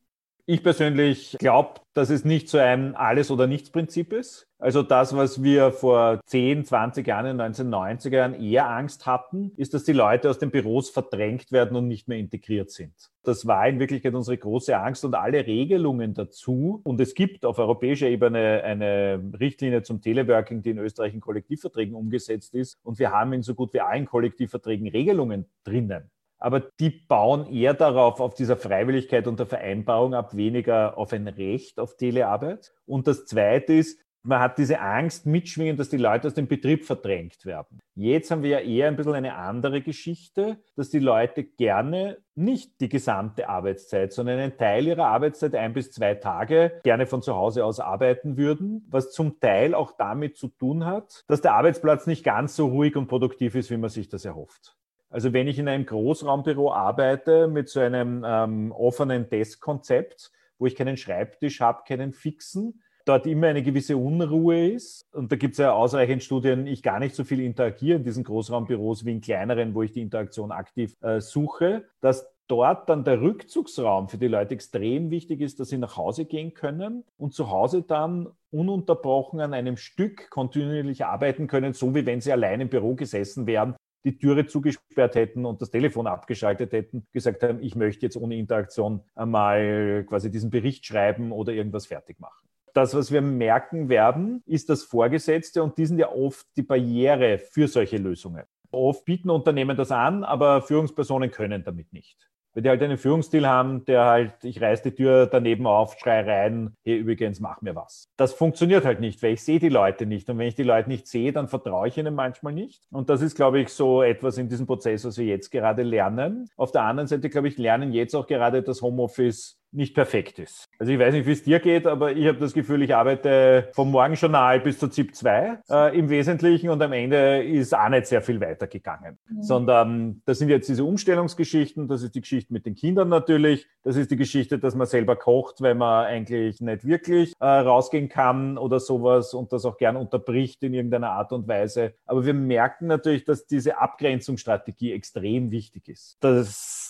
Ich 0.49 0.63
persönlich 0.63 1.37
glaube, 1.41 1.81
dass 1.93 2.09
es 2.09 2.25
nicht 2.25 2.49
so 2.49 2.59
ein 2.59 2.95
Alles- 2.95 3.33
oder 3.33 3.49
Nichts-Prinzip 3.49 4.13
ist. 4.13 4.47
Also 4.61 4.85
das, 4.85 5.17
was 5.17 5.43
wir 5.43 5.73
vor 5.73 6.21
10, 6.25 6.65
20 6.65 7.05
Jahren, 7.05 7.27
in 7.27 7.39
den 7.39 7.53
1990er 7.53 8.15
Jahren 8.15 8.41
eher 8.41 8.71
Angst 8.71 9.07
hatten, 9.07 9.51
ist, 9.57 9.75
dass 9.75 9.83
die 9.83 9.93
Leute 9.93 10.31
aus 10.31 10.39
den 10.39 10.53
Büros 10.53 10.89
verdrängt 10.89 11.51
werden 11.51 11.77
und 11.77 11.89
nicht 11.89 12.07
mehr 12.07 12.19
integriert 12.19 12.71
sind. 12.71 12.95
Das 13.25 13.49
war 13.49 13.67
in 13.67 13.81
Wirklichkeit 13.81 14.15
unsere 14.15 14.39
große 14.39 14.79
Angst 14.79 15.05
und 15.05 15.17
alle 15.17 15.45
Regelungen 15.45 16.15
dazu. 16.15 16.81
Und 16.85 17.01
es 17.01 17.15
gibt 17.15 17.45
auf 17.45 17.59
europäischer 17.59 18.07
Ebene 18.07 18.63
eine 18.63 19.21
Richtlinie 19.41 19.83
zum 19.83 20.01
Teleworking, 20.01 20.63
die 20.63 20.71
in 20.71 20.79
Österreich 20.79 21.13
in 21.13 21.21
Kollektivverträgen 21.21 21.97
umgesetzt 21.97 22.55
ist. 22.55 22.79
Und 22.85 23.01
wir 23.01 23.11
haben 23.11 23.33
in 23.33 23.43
so 23.43 23.57
gut 23.57 23.75
wie 23.75 23.81
allen 23.81 24.07
Kollektivverträgen 24.07 24.87
Regelungen 24.87 25.47
drinnen 25.65 26.09
aber 26.39 26.61
die 26.61 26.91
bauen 26.91 27.47
eher 27.53 27.75
darauf, 27.75 28.21
auf 28.21 28.35
dieser 28.35 28.57
Freiwilligkeit 28.57 29.27
und 29.27 29.39
der 29.39 29.47
Vereinbarung 29.47 30.15
ab, 30.15 30.37
weniger 30.37 30.99
auf 30.99 31.13
ein 31.13 31.29
Recht 31.29 31.79
auf 31.79 31.97
Telearbeit. 31.97 32.73
Und 32.85 33.07
das 33.07 33.27
Zweite 33.27 33.73
ist, 33.75 33.99
man 34.27 34.41
hat 34.41 34.59
diese 34.59 34.81
Angst 34.81 35.25
mitschwingen, 35.25 35.77
dass 35.77 35.89
die 35.89 35.97
Leute 35.97 36.27
aus 36.27 36.35
dem 36.35 36.49
Betrieb 36.49 36.85
verdrängt 36.85 37.47
werden. 37.47 37.79
Jetzt 37.95 38.31
haben 38.31 38.43
wir 38.43 38.51
ja 38.51 38.59
eher 38.59 38.89
ein 38.89 38.97
bisschen 38.97 39.15
eine 39.15 39.37
andere 39.37 39.83
Geschichte, 39.83 40.59
dass 40.75 40.91
die 40.91 40.99
Leute 40.99 41.45
gerne 41.45 42.19
nicht 42.35 42.81
die 42.81 42.89
gesamte 42.89 43.49
Arbeitszeit, 43.49 44.13
sondern 44.13 44.41
einen 44.41 44.59
Teil 44.59 44.89
ihrer 44.89 45.07
Arbeitszeit, 45.07 45.55
ein 45.55 45.73
bis 45.73 45.93
zwei 45.93 46.17
Tage, 46.17 46.81
gerne 46.83 47.07
von 47.07 47.23
zu 47.23 47.37
Hause 47.37 47.65
aus 47.65 47.79
arbeiten 47.79 48.37
würden, 48.37 48.85
was 48.91 49.13
zum 49.13 49.39
Teil 49.39 49.75
auch 49.75 49.93
damit 49.97 50.37
zu 50.37 50.49
tun 50.49 50.85
hat, 50.85 51.23
dass 51.29 51.41
der 51.41 51.55
Arbeitsplatz 51.55 52.09
nicht 52.09 52.25
ganz 52.25 52.57
so 52.57 52.67
ruhig 52.67 52.97
und 52.97 53.07
produktiv 53.07 53.55
ist, 53.55 53.71
wie 53.71 53.77
man 53.77 53.91
sich 53.91 54.09
das 54.09 54.25
erhofft. 54.25 54.77
Also 55.11 55.33
wenn 55.33 55.49
ich 55.49 55.59
in 55.59 55.69
einem 55.69 55.87
Großraumbüro 55.87 56.73
arbeite 56.73 57.49
mit 57.49 57.69
so 57.69 57.81
einem 57.81 58.25
ähm, 58.27 58.73
offenen 58.73 59.29
Deskkonzept, 59.29 60.33
wo 60.59 60.67
ich 60.67 60.75
keinen 60.75 60.97
Schreibtisch 60.97 61.61
habe, 61.61 61.85
keinen 61.87 62.13
fixen, 62.13 62.83
dort 63.05 63.27
immer 63.27 63.47
eine 63.47 63.63
gewisse 63.63 63.97
Unruhe 63.97 64.69
ist. 64.69 65.07
Und 65.13 65.31
da 65.31 65.37
gibt 65.37 65.53
es 65.53 65.59
ja 65.59 65.73
ausreichend 65.73 66.25
Studien, 66.25 66.67
ich 66.67 66.83
gar 66.83 66.99
nicht 66.99 67.15
so 67.15 67.25
viel 67.25 67.41
interagiere 67.41 67.99
in 67.99 68.05
diesen 68.05 68.25
Großraumbüros 68.25 69.05
wie 69.05 69.13
in 69.13 69.21
kleineren, 69.21 69.75
wo 69.75 69.83
ich 69.83 69.93
die 69.93 70.03
Interaktion 70.03 70.51
aktiv 70.51 70.95
äh, 71.03 71.21
suche, 71.21 71.85
dass 72.01 72.29
dort 72.49 72.89
dann 72.89 73.05
der 73.05 73.21
Rückzugsraum 73.21 74.09
für 74.09 74.19
die 74.19 74.29
Leute 74.29 74.55
extrem 74.55 75.11
wichtig 75.11 75.41
ist, 75.41 75.59
dass 75.61 75.69
sie 75.69 75.79
nach 75.79 75.97
Hause 75.97 76.25
gehen 76.25 76.53
können 76.55 77.05
und 77.17 77.33
zu 77.33 77.51
Hause 77.51 77.83
dann 77.83 78.29
ununterbrochen 78.51 79.41
an 79.41 79.55
einem 79.55 79.77
Stück 79.77 80.31
kontinuierlich 80.31 81.05
arbeiten 81.05 81.47
können, 81.47 81.75
so 81.75 81.95
wie 81.95 82.07
wenn 82.07 82.21
sie 82.21 82.33
allein 82.33 82.61
im 82.61 82.69
Büro 82.69 82.95
gesessen 82.95 83.47
wären 83.47 83.77
die 84.07 84.17
Türe 84.17 84.47
zugesperrt 84.47 85.17
hätten 85.17 85.45
und 85.45 85.61
das 85.61 85.71
Telefon 85.71 86.07
abgeschaltet 86.07 86.73
hätten, 86.73 87.07
gesagt 87.13 87.43
haben, 87.43 87.61
ich 87.61 87.75
möchte 87.75 88.07
jetzt 88.07 88.17
ohne 88.17 88.37
Interaktion 88.37 89.03
einmal 89.17 90.05
quasi 90.09 90.31
diesen 90.31 90.49
Bericht 90.49 90.87
schreiben 90.87 91.33
oder 91.33 91.53
irgendwas 91.53 91.87
fertig 91.87 92.21
machen. 92.21 92.49
Das, 92.73 92.95
was 92.95 93.11
wir 93.11 93.21
merken 93.21 93.89
werden, 93.89 94.43
ist 94.47 94.71
das 94.71 94.85
Vorgesetzte 94.85 95.63
und 95.63 95.77
die 95.77 95.87
sind 95.87 95.99
ja 95.99 96.13
oft 96.13 96.47
die 96.57 96.63
Barriere 96.63 97.39
für 97.39 97.67
solche 97.67 97.97
Lösungen. 97.97 98.45
Oft 98.71 99.05
bieten 99.05 99.29
Unternehmen 99.29 99.77
das 99.77 99.91
an, 99.91 100.23
aber 100.23 100.63
Führungspersonen 100.63 101.31
können 101.31 101.65
damit 101.65 101.93
nicht 101.93 102.29
wenn 102.57 102.63
die 102.63 102.71
halt 102.71 102.83
einen 102.83 102.97
Führungsstil 102.97 103.47
haben, 103.47 103.85
der 103.85 104.07
halt, 104.07 104.33
ich 104.43 104.63
reiß 104.63 104.81
die 104.81 104.93
Tür 104.93 105.27
daneben 105.27 105.67
auf, 105.67 105.99
schrei 105.99 106.23
rein, 106.23 106.75
hey, 106.85 106.97
übrigens, 106.97 107.39
mach 107.39 107.61
mir 107.61 107.77
was. 107.77 108.09
Das 108.17 108.33
funktioniert 108.33 108.87
halt 108.87 108.99
nicht, 108.99 109.23
weil 109.23 109.35
ich 109.35 109.45
sehe 109.45 109.59
die 109.59 109.69
Leute 109.69 110.07
nicht. 110.07 110.31
Und 110.31 110.39
wenn 110.39 110.49
ich 110.49 110.55
die 110.55 110.63
Leute 110.63 110.89
nicht 110.89 111.07
sehe, 111.07 111.35
dann 111.35 111.49
vertraue 111.49 111.89
ich 111.89 111.99
ihnen 111.99 112.15
manchmal 112.15 112.55
nicht. 112.55 112.83
Und 112.91 113.11
das 113.11 113.21
ist, 113.21 113.37
glaube 113.37 113.61
ich, 113.61 113.69
so 113.69 114.03
etwas 114.03 114.39
in 114.39 114.49
diesem 114.49 114.67
Prozess, 114.67 115.05
was 115.05 115.19
wir 115.19 115.27
jetzt 115.27 115.51
gerade 115.51 115.83
lernen. 115.83 116.49
Auf 116.57 116.73
der 116.73 116.85
anderen 116.85 117.09
Seite, 117.09 117.29
glaube 117.29 117.49
ich, 117.49 117.59
lernen 117.59 117.93
jetzt 117.93 118.17
auch 118.17 118.27
gerade 118.27 118.63
das 118.63 118.81
Homeoffice 118.81 119.59
nicht 119.73 119.95
perfekt 119.95 120.39
ist. 120.39 120.69
Also 120.79 120.93
ich 120.93 120.99
weiß 120.99 121.13
nicht, 121.15 121.27
wie 121.27 121.33
es 121.33 121.43
dir 121.43 121.61
geht, 121.61 121.87
aber 121.87 122.13
ich 122.13 122.27
habe 122.27 122.39
das 122.39 122.55
Gefühl, 122.55 122.83
ich 122.83 122.95
arbeite 122.95 123.69
vom 123.73 123.91
Morgenjournal 123.91 124.61
bis 124.61 124.79
zur 124.79 124.91
ZIP 124.91 125.15
2 125.15 125.59
äh, 125.69 125.99
im 125.99 126.09
Wesentlichen 126.09 126.71
und 126.71 126.83
am 126.83 126.93
Ende 126.93 127.45
ist 127.45 127.77
auch 127.77 127.89
nicht 127.89 128.07
sehr 128.07 128.23
viel 128.23 128.41
weitergegangen. 128.41 129.19
Mhm. 129.29 129.43
Sondern 129.43 130.23
das 130.25 130.39
sind 130.39 130.49
jetzt 130.49 130.69
diese 130.69 130.85
Umstellungsgeschichten, 130.85 131.89
das 131.89 132.03
ist 132.03 132.15
die 132.15 132.21
Geschichte 132.21 132.53
mit 132.53 132.65
den 132.65 132.75
Kindern 132.75 133.09
natürlich, 133.09 133.67
das 133.83 133.97
ist 133.97 134.11
die 134.11 134.17
Geschichte, 134.17 134.59
dass 134.59 134.75
man 134.75 134.87
selber 134.87 135.17
kocht, 135.17 135.61
weil 135.61 135.75
man 135.75 136.07
eigentlich 136.07 136.61
nicht 136.61 136.87
wirklich 136.87 137.33
äh, 137.41 137.47
rausgehen 137.47 138.09
kann 138.09 138.59
oder 138.59 138.81
sowas 138.81 139.35
und 139.35 139.53
das 139.53 139.65
auch 139.65 139.77
gern 139.77 139.97
unterbricht 139.97 140.63
in 140.63 140.75
irgendeiner 140.75 141.11
Art 141.11 141.33
und 141.33 141.47
Weise. 141.49 141.95
Aber 142.07 142.25
wir 142.25 142.35
merken 142.35 142.87
natürlich, 142.87 143.25
dass 143.25 143.47
diese 143.47 143.79
Abgrenzungsstrategie 143.79 144.93
extrem 144.93 145.51
wichtig 145.51 145.89
ist. 145.89 146.17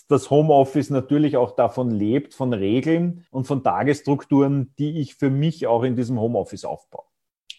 Das 0.08 0.30
Homeoffice 0.30 0.90
natürlich 0.90 1.36
auch 1.36 1.56
davon 1.56 1.90
lebt, 1.90 2.34
von 2.34 2.52
Regeln 2.52 3.26
und 3.30 3.46
von 3.46 3.64
Tagesstrukturen, 3.64 4.72
die 4.78 5.00
ich 5.00 5.16
für 5.16 5.30
mich 5.30 5.66
auch 5.66 5.82
in 5.82 5.96
diesem 5.96 6.20
Homeoffice 6.20 6.64
aufbaue. 6.64 7.04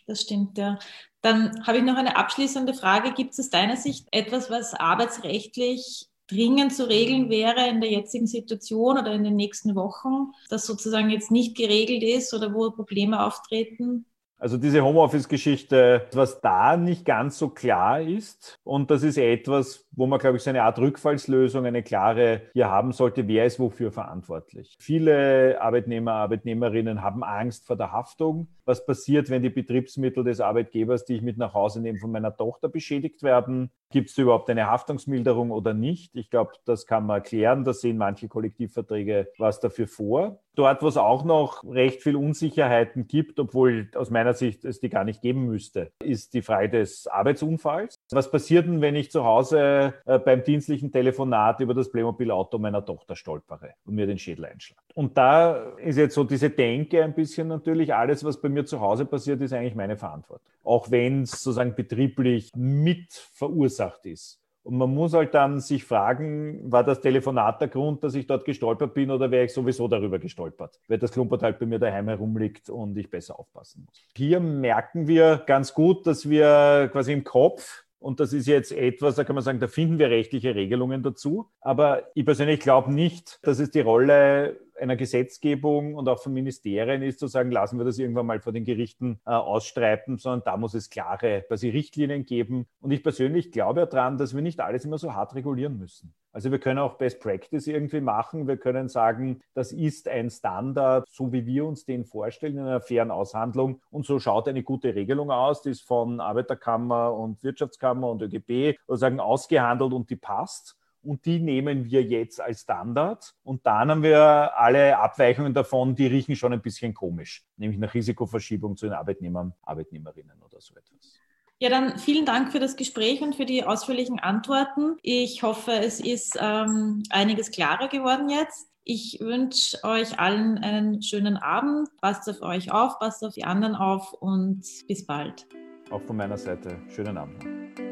Das 0.06 0.22
stimmt, 0.22 0.58
ja. 0.58 0.80
Dann 1.22 1.66
habe 1.68 1.80
ich 1.80 1.84
noch 1.84 1.98
eine 1.98 2.16
abschließende 2.16 2.74
Frage. 2.74 3.14
Gibt 3.14 3.34
es 3.34 3.40
aus 3.40 3.50
deiner 3.50 3.76
Sicht 3.76 4.08
etwas, 4.12 4.50
was 4.50 4.74
arbeitsrechtlich 4.74 6.08
dringend 6.28 6.74
zu 6.74 6.88
regeln 6.88 7.30
wäre 7.30 7.68
in 7.68 7.82
der 7.82 7.90
jetzigen 7.90 8.28
Situation 8.28 8.98
oder 8.98 9.14
in 9.14 9.24
den 9.24 9.36
nächsten 9.36 9.76
Wochen, 9.76 10.32
das 10.50 10.66
sozusagen 10.66 11.10
jetzt 11.10 11.32
nicht 11.32 11.56
geregelt 11.56 12.04
ist 12.04 12.34
oder 12.34 12.54
wo 12.54 12.70
Probleme 12.72 13.24
auftreten? 13.26 14.06
Also 14.39 14.58
diese 14.58 14.84
Homeoffice-Geschichte, 14.84 16.06
was 16.13 16.41
da 16.41 16.78
nicht 16.78 17.06
ganz 17.06 17.39
so 17.39 17.50
klar 17.50 18.02
ist, 18.02 18.60
und 18.63 18.91
das 18.91 19.02
ist 19.02 19.17
etwas, 19.17 19.88
wo 19.91 20.06
man, 20.06 20.19
glaube 20.19 20.38
ich, 20.38 20.43
so 20.43 20.52
eine 20.52 20.62
Art 20.62 20.78
Rückfallslösung, 20.78 21.65
eine 21.65 21.82
klare 21.82 22.43
hier 22.54 22.69
haben 22.69 22.91
sollte, 22.91 23.28
wer 23.28 23.45
ist 23.45 23.60
wofür 23.60 23.91
verantwortlich. 23.91 24.76
Viele 24.80 25.60
Arbeitnehmer, 25.60 26.13
Arbeitnehmerinnen 26.13 27.02
haben 27.02 27.23
Angst 27.23 27.65
vor 27.65 27.78
der 27.78 27.91
Haftung. 27.91 28.47
Was 28.65 28.86
passiert, 28.86 29.32
wenn 29.32 29.41
die 29.41 29.50
Betriebsmittel 29.50 30.23
des 30.23 30.39
Arbeitgebers, 30.39 31.06
die 31.06 31.15
ich 31.15 31.21
mit 31.23 31.38
nach 31.38 31.56
Hause 31.56 31.82
nehme, 31.82 31.97
von 31.97 32.12
meiner 32.12 32.36
Tochter 32.36 32.69
beschädigt 32.69 33.23
werden? 33.23 33.71
Gibt 33.89 34.10
es 34.10 34.17
überhaupt 34.17 34.50
eine 34.50 34.67
Haftungsmilderung 34.67 35.50
oder 35.50 35.73
nicht? 35.73 36.15
Ich 36.15 36.30
glaube, 36.30 36.52
das 36.65 36.86
kann 36.86 37.06
man 37.06 37.17
erklären. 37.17 37.63
Da 37.63 37.73
sehen 37.73 37.97
manche 37.97 38.28
Kollektivverträge 38.28 39.30
was 39.38 39.62
dafür 39.62 39.88
vor. 39.88 40.41
Dort, 40.58 40.82
wo 40.82 40.88
es 40.88 40.98
auch 40.98 41.24
noch 41.24 41.63
recht 41.63 42.02
viel 42.02 42.15
Unsicherheiten 42.15 43.08
gibt, 43.08 43.39
obwohl 43.39 43.91
aus 43.93 44.10
meiner 44.10 44.34
Sicht 44.34 44.65
es 44.65 44.80
die 44.80 44.89
gar 44.89 45.04
nicht 45.04 45.22
geben 45.22 45.46
müsste, 45.46 45.91
ist 46.04 46.34
die 46.34 46.41
Frage 46.41 46.70
des 46.80 47.06
Arbeitsunfalls. 47.06 48.00
Was 48.10 48.32
passiert 48.32 48.65
denn, 48.65 48.82
wenn 48.82 48.96
ich 48.96 49.12
zu 49.12 49.24
Hause 49.24 49.93
äh, 50.08 50.17
beim 50.17 50.43
dienstlichen 50.43 50.91
Telefonat 50.91 51.60
über 51.60 51.76
das 51.76 51.91
Playmobil-Auto 51.91 52.58
meiner 52.58 52.84
Tochter 52.84 53.15
stolpere 53.15 53.76
und 53.86 53.93
mir 53.93 54.08
den 54.08 54.17
Schädel 54.17 54.46
einschlage? 54.46 54.82
Und 54.96 55.15
da 55.15 55.58
ist 55.78 55.98
jetzt 55.98 56.15
so 56.15 56.24
diese 56.24 56.50
Denke 56.50 57.04
ein 57.04 57.13
bisschen 57.13 57.48
natürlich, 57.50 57.93
alles, 57.93 58.24
was 58.24 58.41
bei 58.41 58.50
mir 58.50 58.65
zu 58.65 58.82
Hause 58.82 59.06
passiert, 59.06 59.39
ist 59.41 59.54
eigentlich 59.54 59.76
meine 59.76 59.96
Verantwortung. 59.96 60.52
Auch 60.63 60.89
wenn 60.89 61.22
es 61.22 61.43
sozusagen 61.43 61.76
betrieblich 61.76 62.50
mit 62.56 63.13
verursacht 63.13 64.08
ist. 64.08 64.41
Und 64.68 64.78
man 64.78 64.94
muss 64.94 65.14
halt 65.14 65.34
dann 65.34 65.62
sich 65.62 65.86
fragen, 65.86 66.70
war 66.70 66.84
das 66.84 67.00
Telefonat 67.00 67.62
der 67.62 67.70
Grund, 67.70 68.04
dass 68.04 68.16
ich 68.16 68.28
dort 68.28 68.44
gestolpert 68.44 68.94
bin 68.94 69.10
oder 69.10 69.32
wäre 69.32 69.46
ich 69.46 69.54
sowieso 69.54 69.88
darüber 69.88 70.20
gestolpert? 70.20 70.82
Weil 70.90 70.98
das 70.98 71.14
Klumpert 71.14 71.42
halt 71.42 71.58
bei 71.58 71.66
mir 71.66 71.80
daheim 71.80 72.10
herumliegt 72.10 72.70
und 72.70 72.98
ich 72.98 73.10
besser 73.10 73.40
aufpassen 73.40 73.86
muss. 73.88 74.04
Hier 74.18 74.42
merken 74.42 75.08
wir 75.08 75.42
ganz 75.46 75.74
gut, 75.74 76.06
dass 76.06 76.28
wir 76.30 76.90
quasi 76.92 77.14
im 77.14 77.24
Kopf 77.24 77.86
und 78.00 78.20
das 78.20 78.34
ist 78.34 78.46
jetzt 78.46 78.74
etwas, 78.74 79.16
da 79.16 79.24
kann 79.24 79.36
man 79.36 79.44
sagen, 79.44 79.62
da 79.62 79.68
finden 79.68 80.00
wir 80.00 80.10
rechtliche 80.10 80.54
Regelungen 80.54 81.02
dazu. 81.02 81.50
Aber 81.62 82.04
ich 82.14 82.26
persönlich 82.26 82.60
glaube 82.60 82.94
nicht, 82.94 83.40
dass 83.44 83.60
es 83.60 83.72
die 83.72 83.80
Rolle 83.80 84.60
einer 84.80 84.96
Gesetzgebung 84.96 85.96
und 85.96 86.08
auch 86.10 86.22
von 86.22 86.34
Ministerien 86.34 87.02
ist, 87.02 87.20
zu 87.20 87.28
sagen, 87.28 87.52
lassen 87.52 87.78
wir 87.78 87.86
das 87.86 87.98
irgendwann 87.98 88.26
mal 88.26 88.40
vor 88.40 88.54
den 88.54 88.63
Gerichten 88.63 89.20
äh, 89.26 89.32
ausstreiten, 89.32 90.18
sondern 90.18 90.44
da 90.46 90.58
muss 90.58 90.74
es 90.74 90.90
klare 90.90 91.44
quasi 91.48 91.70
Richtlinien 91.70 92.26
geben. 92.26 92.68
Und 92.80 92.92
ich 92.92 93.04
persönlich 93.04 93.52
glaube 93.52 93.86
daran, 93.88 94.18
dass 94.18 94.36
wir 94.36 94.42
nicht 94.42 94.60
alles 94.60 94.86
immer 94.86 94.98
so 94.98 95.13
hart 95.13 95.36
regulieren 95.36 95.78
müssen. 95.78 96.13
Also 96.32 96.52
wir 96.52 96.60
können 96.60 96.78
auch 96.78 97.00
Best 97.00 97.20
Practice 97.20 97.66
irgendwie 97.66 98.00
machen. 98.00 98.48
Wir 98.48 98.58
können 98.58 98.90
sagen, 98.90 99.42
das 99.56 99.72
ist 99.72 100.08
ein 100.08 100.30
Standard, 100.30 101.08
so 101.10 101.32
wie 101.34 101.48
wir 101.48 101.66
uns 101.66 101.86
den 101.86 102.06
vorstellen 102.06 102.58
in 102.58 102.63
einer 102.63 102.80
fairen 102.80 103.10
Aushandlung. 103.10 103.82
Und 103.90 104.06
so 104.06 104.20
schaut 104.20 104.48
eine 104.48 104.62
gute 104.62 104.94
Regelung 104.94 105.32
aus, 105.32 105.63
die 105.63 105.72
ist 105.72 105.82
von 105.82 106.20
Arbeiterkammer 106.20 107.13
und 107.13 107.44
Wirtschaftskammer 107.44 108.10
und 108.10 108.22
ÖGB 108.22 108.78
sozusagen 108.86 109.20
ausgehandelt 109.20 109.94
und 109.94 110.12
die 110.12 110.16
passt 110.16 110.78
und 111.08 111.26
die 111.26 111.39
nehmen 111.39 111.86
wir 111.86 112.04
jetzt 112.04 112.41
als 112.41 112.62
Standard. 112.62 113.34
Und 113.43 113.65
dann 113.65 113.89
haben 113.89 114.04
wir 114.04 114.58
alle 114.58 114.98
Abweichungen 114.98 115.54
davon, 115.54 115.96
die 115.96 116.08
riechen 116.08 116.36
schon 116.36 116.54
ein 116.54 116.62
bisschen 116.62 116.93
komisch, 116.93 117.46
nämlich 117.56 117.80
nach 117.80 117.93
Risikoverschiebung 117.93 118.76
zu 118.76 118.88
den 118.88 118.93
Arbeitnehmern, 118.93 119.54
Arbeitnehmerinnen 119.63 120.41
oder 120.43 120.60
so 120.60 120.76
etwas. 120.76 121.20
Ja, 121.60 121.70
dann 121.70 121.98
vielen 121.98 122.26
Dank 122.26 122.52
für 122.52 122.60
das 122.60 122.76
Gespräch 122.76 123.22
und 123.22 123.36
für 123.36 123.46
die 123.46 123.63
ausführlichen 123.63 124.20
Antworten. 124.20 124.98
Ich 125.02 125.41
hoffe, 125.41 125.72
es 125.72 126.00
ist 126.00 126.38
ähm, 126.39 127.02
einiges 127.10 127.50
klarer 127.50 127.88
geworden 127.88 128.30
jetzt. 128.30 128.70
Ich 128.84 129.17
wünsche 129.20 129.84
euch 129.84 130.20
allen 130.20 130.60
einen 130.60 131.02
schönen 131.02 131.38
Abend. 131.38 131.89
Passt 132.00 132.30
auf 132.30 132.41
euch 132.41 132.72
auf, 132.72 133.00
passt 133.00 133.24
auf 133.24 133.34
die 133.34 133.43
anderen 133.43 133.76
auf 133.76 134.13
und 134.13 134.63
bis 134.88 135.06
bald. 135.06 135.48
Auch 135.89 136.02
von 136.02 136.17
meiner 136.17 136.38
Seite 136.38 136.78
schönen 136.89 137.17
Abend. 137.17 137.87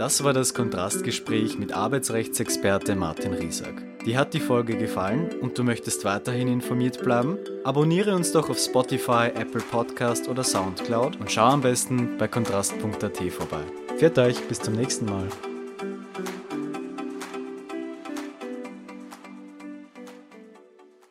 Das 0.00 0.24
war 0.24 0.32
das 0.32 0.54
Kontrastgespräch 0.54 1.58
mit 1.58 1.74
Arbeitsrechtsexperte 1.74 2.96
Martin 2.96 3.34
Riesack. 3.34 3.82
Dir 4.06 4.16
hat 4.16 4.32
die 4.32 4.40
Folge 4.40 4.78
gefallen 4.78 5.28
und 5.42 5.58
du 5.58 5.62
möchtest 5.62 6.06
weiterhin 6.06 6.48
informiert 6.48 7.02
bleiben? 7.02 7.36
Abonniere 7.64 8.16
uns 8.16 8.32
doch 8.32 8.48
auf 8.48 8.58
Spotify, 8.58 9.26
Apple 9.34 9.60
Podcast 9.60 10.26
oder 10.26 10.42
Soundcloud 10.42 11.20
und 11.20 11.30
schau 11.30 11.48
am 11.48 11.60
besten 11.60 12.16
bei 12.16 12.28
kontrast.at 12.28 13.18
vorbei. 13.30 13.62
Pfiat 13.98 14.18
euch, 14.18 14.40
bis 14.48 14.60
zum 14.60 14.72
nächsten 14.72 15.04
Mal. 15.04 15.28